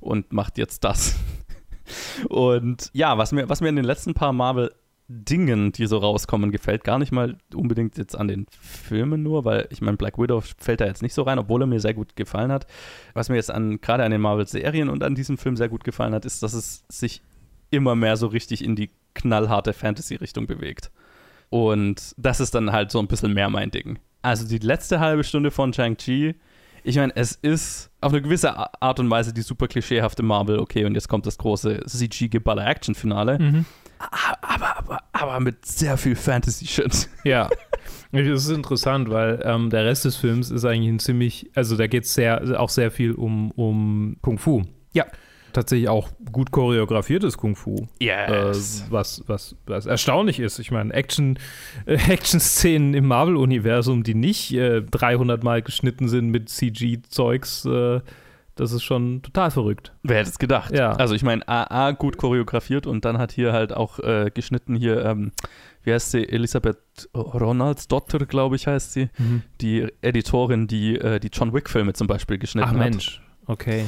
[0.00, 1.16] und macht jetzt das.
[2.28, 4.72] Und ja, was mir, was mir in den letzten paar Marvel
[5.08, 9.66] Dingen, die so rauskommen, gefällt gar nicht mal unbedingt jetzt an den Filmen nur, weil
[9.70, 12.16] ich meine, Black Widow fällt da jetzt nicht so rein, obwohl er mir sehr gut
[12.16, 12.66] gefallen hat.
[13.14, 16.14] Was mir jetzt an gerade an den Marvel-Serien und an diesem Film sehr gut gefallen
[16.14, 17.22] hat, ist, dass es sich
[17.70, 20.90] immer mehr so richtig in die knallharte Fantasy-Richtung bewegt.
[21.50, 23.98] Und das ist dann halt so ein bisschen mehr mein Ding.
[24.22, 26.34] Also die letzte halbe Stunde von Shang-Chi,
[26.84, 30.84] ich meine, es ist auf eine gewisse Art und Weise die super klischeehafte Marvel, okay,
[30.84, 33.38] und jetzt kommt das große CG-Geballer-Action-Finale.
[33.38, 33.64] Mhm.
[34.10, 37.08] Aber, aber, aber mit sehr viel Fantasy-Shit.
[37.24, 37.48] Ja.
[38.10, 41.86] Das ist interessant, weil ähm, der Rest des Films ist eigentlich ein ziemlich, also da
[41.86, 44.64] geht es sehr, auch sehr viel um, um Kung Fu.
[44.92, 45.06] Ja.
[45.52, 47.88] Tatsächlich auch gut choreografiertes Kung Fu.
[48.00, 48.84] Yes.
[48.86, 50.58] Äh, was, was, was erstaunlich ist.
[50.58, 51.38] Ich meine, Action,
[51.86, 58.00] äh, Action-Szenen im Marvel-Universum, die nicht äh, 300 Mal geschnitten sind mit CG-Zeugs, äh,
[58.54, 59.92] Das ist schon total verrückt.
[60.02, 60.72] Wer hätte es gedacht?
[60.76, 60.92] Ja.
[60.92, 64.74] Also ich meine, A, A, gut choreografiert und dann hat hier halt auch äh, geschnitten
[64.74, 65.32] hier, ähm,
[65.84, 66.76] wie heißt sie, Elisabeth
[67.14, 69.42] Ronaldsdotter, glaube ich, heißt sie, Mhm.
[69.60, 72.78] die Editorin, die äh, die John Wick-Filme zum Beispiel geschnitten Ach hat.
[72.78, 73.84] Mensch, okay.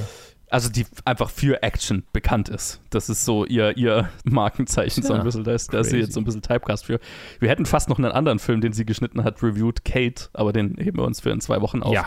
[0.50, 2.80] Also die einfach für Action bekannt ist.
[2.90, 5.42] Das ist so ihr, ihr Markenzeichen so Ja, ein bisschen.
[5.42, 7.00] Da ist, da ist sie jetzt so ein bisschen Typecast für.
[7.40, 10.76] Wir hätten fast noch einen anderen Film, den sie geschnitten hat, reviewed, Kate, aber den
[10.78, 11.92] heben wir uns für in zwei Wochen auf.
[11.92, 12.06] Ja.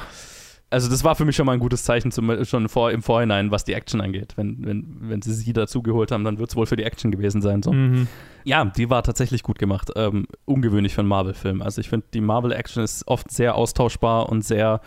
[0.70, 3.52] Also das war für mich schon mal ein gutes Zeichen zum, schon vor, im Vorhinein,
[3.52, 4.34] was die Action angeht.
[4.36, 7.42] Wenn, wenn, wenn sie sie dazugeholt haben, dann wird es wohl für die Action gewesen
[7.42, 7.64] sein.
[7.64, 7.72] So.
[7.72, 8.08] Mhm.
[8.44, 9.92] Ja, die war tatsächlich gut gemacht.
[9.96, 11.62] Ähm, ungewöhnlich für einen Marvel-Film.
[11.62, 14.82] Also ich finde, die Marvel-Action ist oft sehr austauschbar und sehr,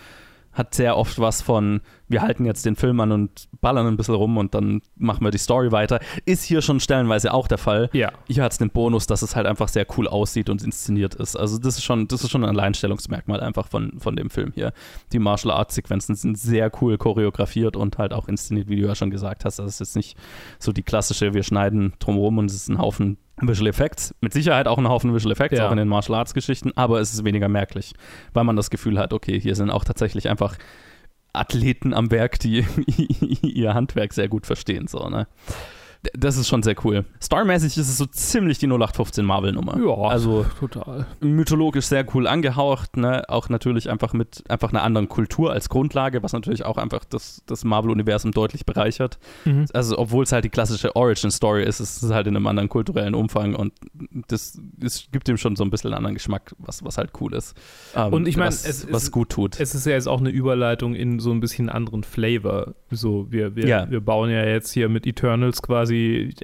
[0.53, 4.15] hat sehr oft was von, wir halten jetzt den Film an und ballern ein bisschen
[4.15, 6.01] rum und dann machen wir die Story weiter.
[6.25, 7.89] Ist hier schon stellenweise auch der Fall.
[7.93, 8.13] Ja.
[8.27, 11.37] Hier hat es den Bonus, dass es halt einfach sehr cool aussieht und inszeniert ist.
[11.37, 14.73] Also das ist schon, das ist schon ein Alleinstellungsmerkmal einfach von, von dem Film hier.
[15.13, 18.95] Die Martial Arts Sequenzen sind sehr cool choreografiert und halt auch inszeniert, wie du ja
[18.95, 19.61] schon gesagt hast.
[19.61, 20.17] Das ist jetzt nicht
[20.59, 23.19] so die klassische, wir schneiden drumherum und es ist ein Haufen
[23.49, 24.15] Visual Effects.
[24.21, 25.67] Mit Sicherheit auch ein Haufen Visual Effects, Ja.
[25.69, 27.93] auch in den Martial Arts Geschichten, aber es ist weniger merklich,
[28.35, 30.57] weil man das Gefühl hat, okay, hier sind auch tatsächlich einfach
[31.33, 32.65] Athleten am Werk, die
[33.43, 34.87] ihr Handwerk sehr gut verstehen.
[34.89, 35.27] So, ne?
[36.15, 37.05] Das ist schon sehr cool.
[37.23, 39.79] Starmäßig ist es so ziemlich die 0815 Marvel-Nummer.
[39.85, 41.07] Ja, also total.
[41.21, 43.23] mythologisch sehr cool angehaucht, ne?
[43.29, 47.43] auch natürlich einfach mit einfach einer anderen Kultur als Grundlage, was natürlich auch einfach das,
[47.45, 49.19] das Marvel-Universum deutlich bereichert.
[49.45, 49.67] Mhm.
[49.75, 53.15] Also obwohl es halt die klassische Origin-Story ist, ist es halt in einem anderen kulturellen
[53.15, 53.75] Umfang und
[54.29, 57.35] das, es gibt ihm schon so ein bisschen einen anderen Geschmack, was, was halt cool
[57.35, 57.55] ist.
[57.95, 59.61] Ähm, Und ich meine, was, es, was gut tut.
[59.61, 62.75] Es ist ja jetzt auch eine Überleitung in so ein bisschen anderen Flavor.
[62.91, 63.91] So, wir, wir, Ja.
[63.91, 65.90] wir bauen ja jetzt hier mit Eternals quasi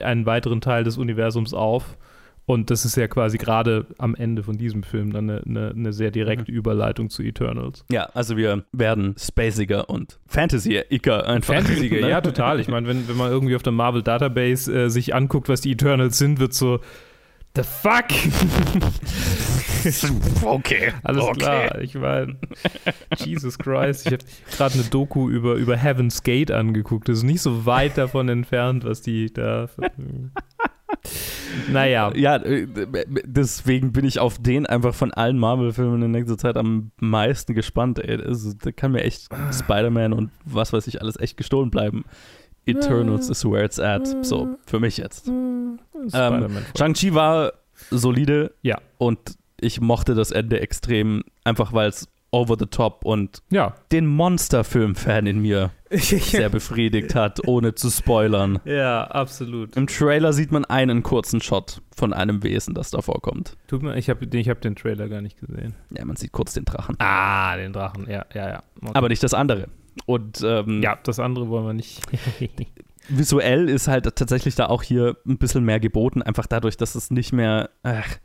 [0.01, 1.97] einen weiteren Teil des Universums auf.
[2.49, 5.93] Und das ist ja quasi gerade am Ende von diesem Film dann eine, eine, eine
[5.93, 6.57] sehr direkte Mhm.
[6.59, 7.85] Überleitung zu Eternals.
[7.91, 11.55] Ja, also wir werden spaciger und Fantasy-icker einfach.
[11.55, 12.09] Fantasy, Ne?
[12.09, 12.61] ja, total.
[12.61, 15.73] Ich meine, wenn, wenn man irgendwie auf der Marvel Database äh, sich anguckt, was die
[15.73, 16.79] Eternals sind, wird so,
[17.57, 18.11] the fuck?
[20.45, 20.93] okay.
[21.03, 21.39] Alles okay.
[21.39, 21.81] klar.
[21.81, 22.37] Ich meine,
[23.17, 24.07] Jesus Christ.
[24.07, 27.09] Ich habe gerade eine Doku über, über Heaven's Gate angeguckt.
[27.09, 29.69] Das ist nicht so weit davon entfernt, was die da.
[31.73, 32.13] naja.
[32.15, 32.67] Ja, äh,
[33.25, 37.99] deswegen bin ich auf den einfach von allen Marvel-Filmen in nächster Zeit am meisten gespannt.
[37.99, 38.23] Ey.
[38.23, 42.05] Also, da kann mir echt Spider-Man und was weiß ich alles echt gestohlen bleiben.
[42.67, 44.07] Eternals is where it's at.
[44.25, 45.29] So, für mich jetzt.
[45.29, 46.65] Ähm, Spider-Man.
[46.77, 47.53] Shang-Chi war
[47.91, 48.53] solide.
[48.63, 48.79] Ja.
[48.99, 49.19] Und
[49.61, 53.75] ich mochte das Ende extrem, einfach weil es over the top und Ja.
[53.93, 58.59] den Monsterfilm-Fan in mir sehr befriedigt hat, ohne zu spoilern.
[58.65, 59.77] Ja, absolut.
[59.77, 63.57] Im Trailer sieht man einen kurzen Shot von einem Wesen, das da vorkommt.
[63.69, 65.75] Tut mir, ich habe ich hab den Trailer gar nicht gesehen.
[65.97, 66.97] Ja, man sieht kurz den Drachen.
[66.99, 68.11] Ah, den Drachen.
[68.11, 68.63] Ja, ja, ja.
[68.83, 68.91] Okay.
[68.95, 69.69] Aber nicht das andere.
[70.05, 72.03] Und ähm, ja, das andere wollen wir nicht.
[73.09, 77.11] visuell ist halt tatsächlich da auch hier ein bisschen mehr geboten, einfach dadurch, dass es
[77.11, 77.71] nicht mehr.
[77.83, 78.17] Ach,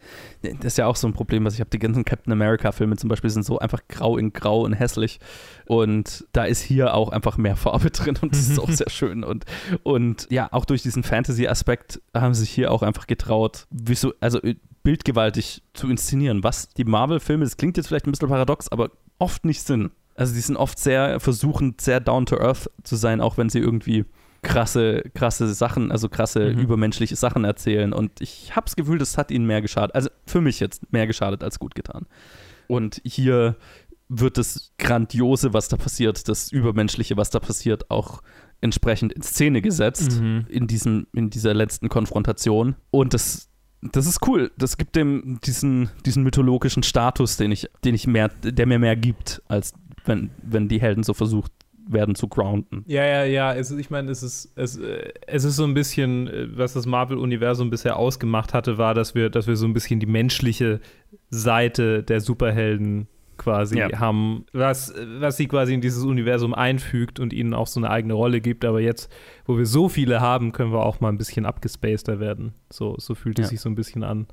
[0.41, 1.69] das ist ja auch so ein Problem, was ich habe.
[1.69, 5.19] Die ganzen Captain America-Filme zum Beispiel sind so einfach grau in grau und hässlich.
[5.65, 9.23] Und da ist hier auch einfach mehr Farbe drin und das ist auch sehr schön.
[9.23, 9.45] Und,
[9.83, 14.41] und ja, auch durch diesen Fantasy-Aspekt haben sie sich hier auch einfach getraut, visu also
[14.41, 18.89] äh, bildgewaltig zu inszenieren, was die Marvel-Filme, das klingt jetzt vielleicht ein bisschen paradox, aber
[19.19, 19.91] oft nicht sind.
[20.15, 23.59] Also die sind oft sehr versuchend, sehr down to earth zu sein, auch wenn sie
[23.59, 24.05] irgendwie
[24.43, 26.59] krasse, krasse Sachen, also krasse Mhm.
[26.59, 27.93] übermenschliche Sachen erzählen.
[27.93, 29.93] Und ich habe das Gefühl, das hat ihnen mehr geschadet.
[29.95, 32.05] Also für mich jetzt mehr geschadet als gut getan.
[32.67, 33.55] Und hier
[34.09, 38.21] wird das Grandiose, was da passiert, das Übermenschliche, was da passiert, auch
[38.61, 40.45] entsprechend in Szene gesetzt Mhm.
[40.49, 42.75] in, diesem, in dieser letzten Konfrontation.
[42.91, 43.47] Und das,
[43.81, 44.51] das ist cool.
[44.57, 48.95] Das gibt dem diesen, diesen mythologischen Status, den ich, den ich mehr, der mir mehr
[48.95, 49.73] gibt, als
[50.05, 51.51] wenn, wenn die Helden so versucht
[51.87, 52.83] werden zu grounden.
[52.87, 53.53] Ja, ja, ja.
[53.53, 56.85] Es, ich meine, es ist, es, äh, es ist so ein bisschen, äh, was das
[56.85, 60.79] Marvel-Universum bisher ausgemacht hatte, war, dass wir, dass wir so ein bisschen die menschliche
[61.29, 63.99] Seite der Superhelden quasi Ja.
[63.99, 68.13] haben, was, was sie quasi in dieses Universum einfügt und ihnen auch so eine eigene
[68.13, 68.63] Rolle gibt.
[68.65, 69.11] Aber jetzt,
[69.45, 72.53] wo wir so viele haben, können wir auch mal ein bisschen abgespaceder werden.
[72.71, 73.49] So, so fühlt es Ja.
[73.49, 74.27] sich so ein bisschen an.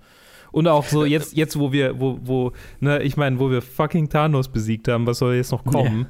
[0.52, 4.08] Und auch so jetzt, jetzt wo wir, wo, wo, ne, ich meine, wo wir fucking
[4.08, 6.06] Thanos besiegt haben, was soll jetzt noch kommen?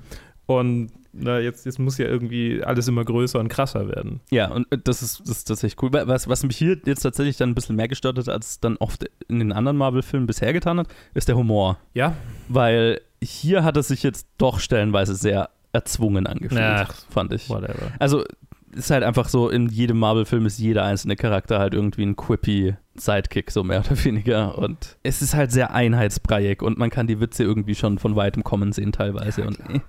[0.47, 4.21] Und na, jetzt, jetzt muss ja irgendwie alles immer größer und krasser werden.
[4.31, 5.91] Ja, und äh, das ist, das ist tatsächlich cool.
[5.93, 9.05] Was, was mich hier jetzt tatsächlich dann ein bisschen mehr gestört hat, als dann oft
[9.29, 11.79] in den anderen Marvel-Filmen bisher getan hat, ist der Humor.
[11.95, 12.15] Ja.
[12.49, 17.49] Weil hier hat es sich jetzt doch stellenweise sehr erzwungen angefühlt, Ach, fand ich.
[17.51, 17.93] Whatever.
[17.99, 18.25] Also
[18.73, 22.75] ist halt einfach so, in jedem Marvel-Film ist jeder einzelne Charakter halt irgendwie ein quippy
[22.97, 24.59] Sidekick, so mehr oder weniger.
[24.59, 28.45] Und es ist halt sehr einheitsbreiig und man kann die Witze irgendwie schon von weitem
[28.45, 29.47] kommen sehen teilweise.
[29.47, 29.81] und, eh.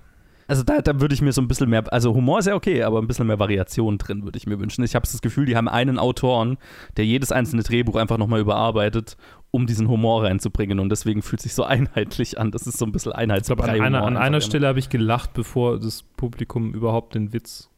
[0.48, 2.82] also da, da würde ich mir so ein bisschen mehr, also Humor ist ja okay,
[2.82, 4.84] aber ein bisschen mehr Variation drin würde ich mir wünschen.
[4.84, 6.58] Ich habe das Gefühl, die haben einen Autoren,
[6.96, 9.16] der jedes einzelne Drehbuch einfach nochmal überarbeitet,
[9.50, 12.50] um diesen Humor reinzubringen und deswegen fühlt sich so einheitlich an.
[12.50, 13.78] Das ist so ein bisschen Ich Einheitsbrei.
[13.78, 14.40] an einer, an einer.
[14.40, 17.69] Stelle habe ich gelacht, bevor das Publikum überhaupt den Witz,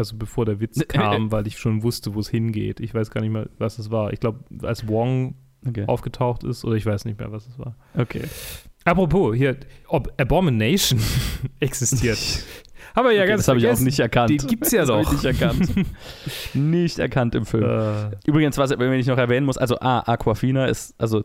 [0.00, 2.80] also bevor der Witz kam, weil ich schon wusste, wo es hingeht.
[2.80, 4.12] Ich weiß gar nicht mehr, was es war.
[4.12, 5.34] Ich glaube, als Wong
[5.68, 5.84] Okay.
[5.86, 7.76] aufgetaucht ist, oder ich weiß nicht mehr, was es war.
[7.94, 8.22] Okay.
[8.86, 10.98] Apropos, hier, ob Abomination
[11.60, 12.18] existiert.
[12.96, 14.30] Haben wir ja Okay, ganz das habe ich auch nicht erkannt.
[14.30, 15.00] Den gibt's ja doch.
[15.02, 15.70] Ich nicht erkannt.
[16.54, 17.62] nicht erkannt im Film.
[17.64, 21.22] Äh, Übrigens, was wenn ich noch erwähnen muss, also A, Aquafina ist, also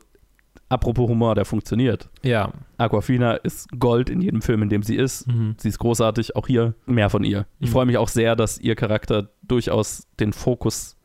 [0.69, 2.09] apropos Humor, der funktioniert.
[2.23, 2.51] ja.
[2.77, 5.27] Aquafina ist Gold in jedem Film, in dem sie ist.
[5.27, 5.55] Mhm.
[5.57, 7.45] Sie ist großartig, auch hier mehr von ihr.
[7.59, 7.73] Ich Mhm.
[7.73, 10.97] freue mich auch sehr, dass ihr Charakter durchaus den Fokus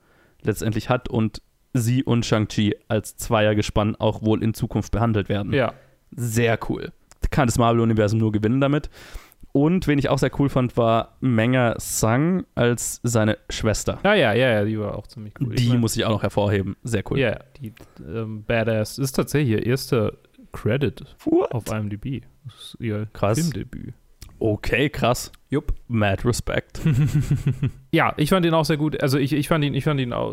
[0.42, 1.42] letztendlich hat und
[1.72, 5.52] sie und Shang-Chi als Zweiergespann auch wohl in Zukunft behandelt werden.
[5.52, 5.74] Ja.
[6.10, 6.90] Sehr cool.
[7.30, 8.90] Kann das Marvel-Universum nur gewinnen damit.
[9.52, 13.98] Und wen ich auch sehr cool fand, war Menger Sang als seine Schwester.
[14.04, 15.54] Ja, ja, ja, ja, die war auch ziemlich cool.
[15.54, 16.76] Ich Die mein- muss ich auch noch hervorheben.
[16.84, 17.18] Sehr cool.
[17.18, 20.12] Ja, die ähm, Badass ist tatsächlich ihr erster
[20.52, 21.52] Credit What?
[21.52, 22.22] auf IMDb.
[22.44, 23.38] Das ist ihr Krass.
[23.38, 23.94] Filmdebüt.
[24.40, 25.30] Okay, krass.
[25.50, 25.74] Jupp.
[25.88, 26.80] Mad Respect.
[27.92, 29.02] Ja, ich fand ihn auch sehr gut.
[29.02, 30.32] Also ich, ich fand ihn, ich fand ihn auch,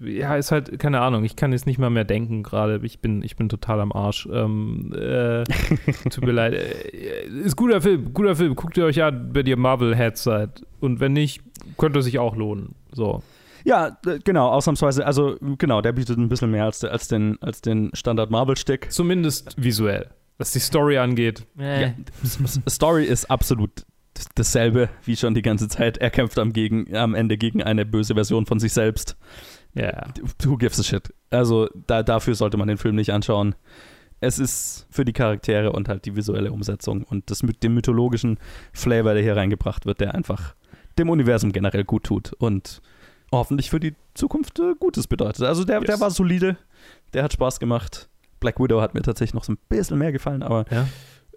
[0.00, 2.80] ja, ist halt, keine Ahnung, ich kann jetzt nicht mal mehr denken gerade.
[2.82, 4.28] Ich bin, ich bin total am Arsch.
[4.32, 5.44] Ähm, äh,
[6.10, 6.54] tut mir leid.
[6.54, 8.56] Äh, Ist guter Film, guter Film.
[8.56, 10.66] Guckt ihr euch an, wenn ihr Marvel-Heads seid.
[10.80, 11.42] Und wenn nicht,
[11.78, 12.74] könnte es sich auch lohnen.
[12.90, 13.22] So.
[13.64, 15.06] Ja, genau, ausnahmsweise.
[15.06, 18.90] Also, genau, der bietet ein bisschen mehr als, der- als den, als den Standard-Marvel-Stick.
[18.90, 20.08] Zumindest visuell.
[20.38, 21.46] Was die Story angeht.
[21.58, 21.94] Ja,
[22.68, 23.70] Story ist absolut
[24.34, 25.98] dasselbe wie schon die ganze Zeit.
[25.98, 29.16] Er kämpft am, gegen, am Ende gegen eine böse Version von sich selbst.
[29.74, 30.06] Ja.
[30.42, 31.12] Who gives a shit?
[31.30, 33.54] Also da, dafür sollte man den Film nicht anschauen.
[34.20, 38.38] Es ist für die Charaktere und halt die visuelle Umsetzung und das mit dem mythologischen
[38.72, 40.54] Flavor, der hier reingebracht wird, der einfach
[40.98, 42.80] dem Universum generell gut tut und
[43.30, 45.42] hoffentlich für die Zukunft äh, Gutes bedeutet.
[45.44, 46.00] Also der, der Yes.
[46.00, 46.56] war solide,
[47.12, 48.08] der hat Spaß gemacht.
[48.40, 50.86] Black Widow hat mir tatsächlich noch so ein bisschen mehr gefallen, aber Ja.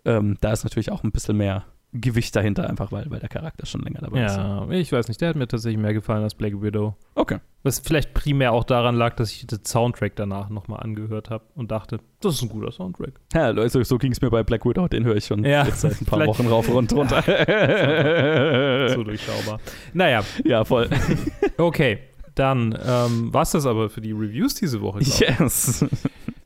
[0.06, 3.66] ähm, da ist natürlich auch ein bisschen mehr Gewicht dahinter, einfach weil, weil der Charakter
[3.66, 4.38] schon länger dabei ist.
[4.38, 6.96] Ja, ich weiß nicht, der hat mir tatsächlich mehr gefallen als Black Widow.
[7.16, 7.40] Okay.
[7.64, 11.72] Was vielleicht primär auch daran lag, dass ich den Soundtrack danach nochmal angehört habe und
[11.72, 13.14] dachte, das ist ein guter Soundtrack.
[13.34, 15.82] Ja, Leute, so ging es mir bei Black Widow, den höre ich schon Ja, jetzt
[15.82, 17.24] seit ein paar Wochen rauf und runter.
[18.94, 19.60] so durchschaubar.
[19.94, 20.90] Naja, ja, voll.
[21.58, 22.00] okay.
[22.40, 25.00] Dann ähm, war es das aber für die Reviews diese Woche.
[25.02, 25.86] Yes.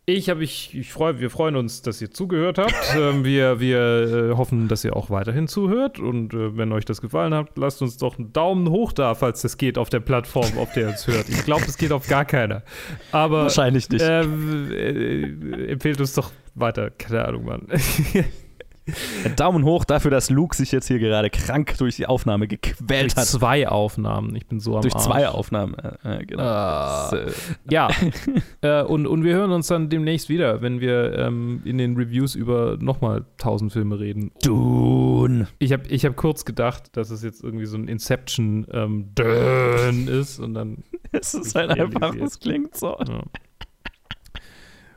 [0.06, 2.74] Ich habe ich, ich freu, wir freuen uns, dass ihr zugehört habt.
[2.98, 6.00] ähm, wir wir äh, hoffen, dass ihr auch weiterhin zuhört.
[6.00, 9.44] Und äh, wenn euch das gefallen hat, lasst uns doch einen Daumen hoch da, falls
[9.44, 11.30] das geht auf der Plattform, auf der ihr uns hört.
[11.30, 12.64] Ich glaube, es geht auf gar keiner.
[13.12, 14.04] Aber Wahrscheinlich nicht.
[14.06, 16.90] Ähm, äh, empfehlt uns doch weiter.
[16.90, 17.68] Keine Ahnung, Mann.
[19.38, 23.16] Daumen hoch dafür, dass Luke sich jetzt hier gerade krank durch die Aufnahme gequält Durch
[23.16, 23.26] hat.
[23.26, 24.36] zwei Aufnahmen.
[24.36, 25.06] Ich bin so am Durch Arsch.
[25.06, 25.76] zwei Aufnahmen.
[25.76, 26.44] Äh, äh, genau.
[26.44, 27.10] Ah.
[27.12, 27.90] Das, äh, Ja,
[28.62, 32.36] äh, und, und wir hören uns dann demnächst wieder, wenn wir ähm, in den Reviews
[32.36, 34.32] über nochmal 1000 Filme reden.
[34.44, 35.48] Dune.
[35.60, 40.08] Ich habe ich hab kurz gedacht, dass es jetzt irgendwie so ein Inception ähm, Dön
[40.08, 40.84] ist und dann.
[41.12, 42.98] es ist halt einfach, es klingt so.
[43.08, 43.24] Ja.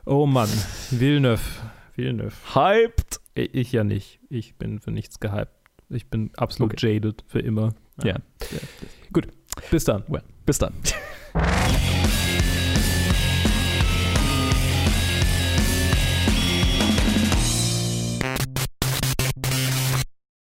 [0.05, 0.49] Oh Mann,
[0.91, 1.41] Villeneuve.
[1.95, 2.33] Villeneuve.
[2.55, 3.19] Hyped.
[3.37, 4.19] Ich, ja nicht.
[4.29, 5.51] Ich bin für nichts gehypt.
[5.89, 6.95] Ich bin absolut Okay.
[6.95, 7.73] jaded für immer.
[8.03, 8.17] Ja.
[9.13, 9.27] Gut,
[9.71, 10.03] bis dann.
[10.07, 10.73] Well, bis dann.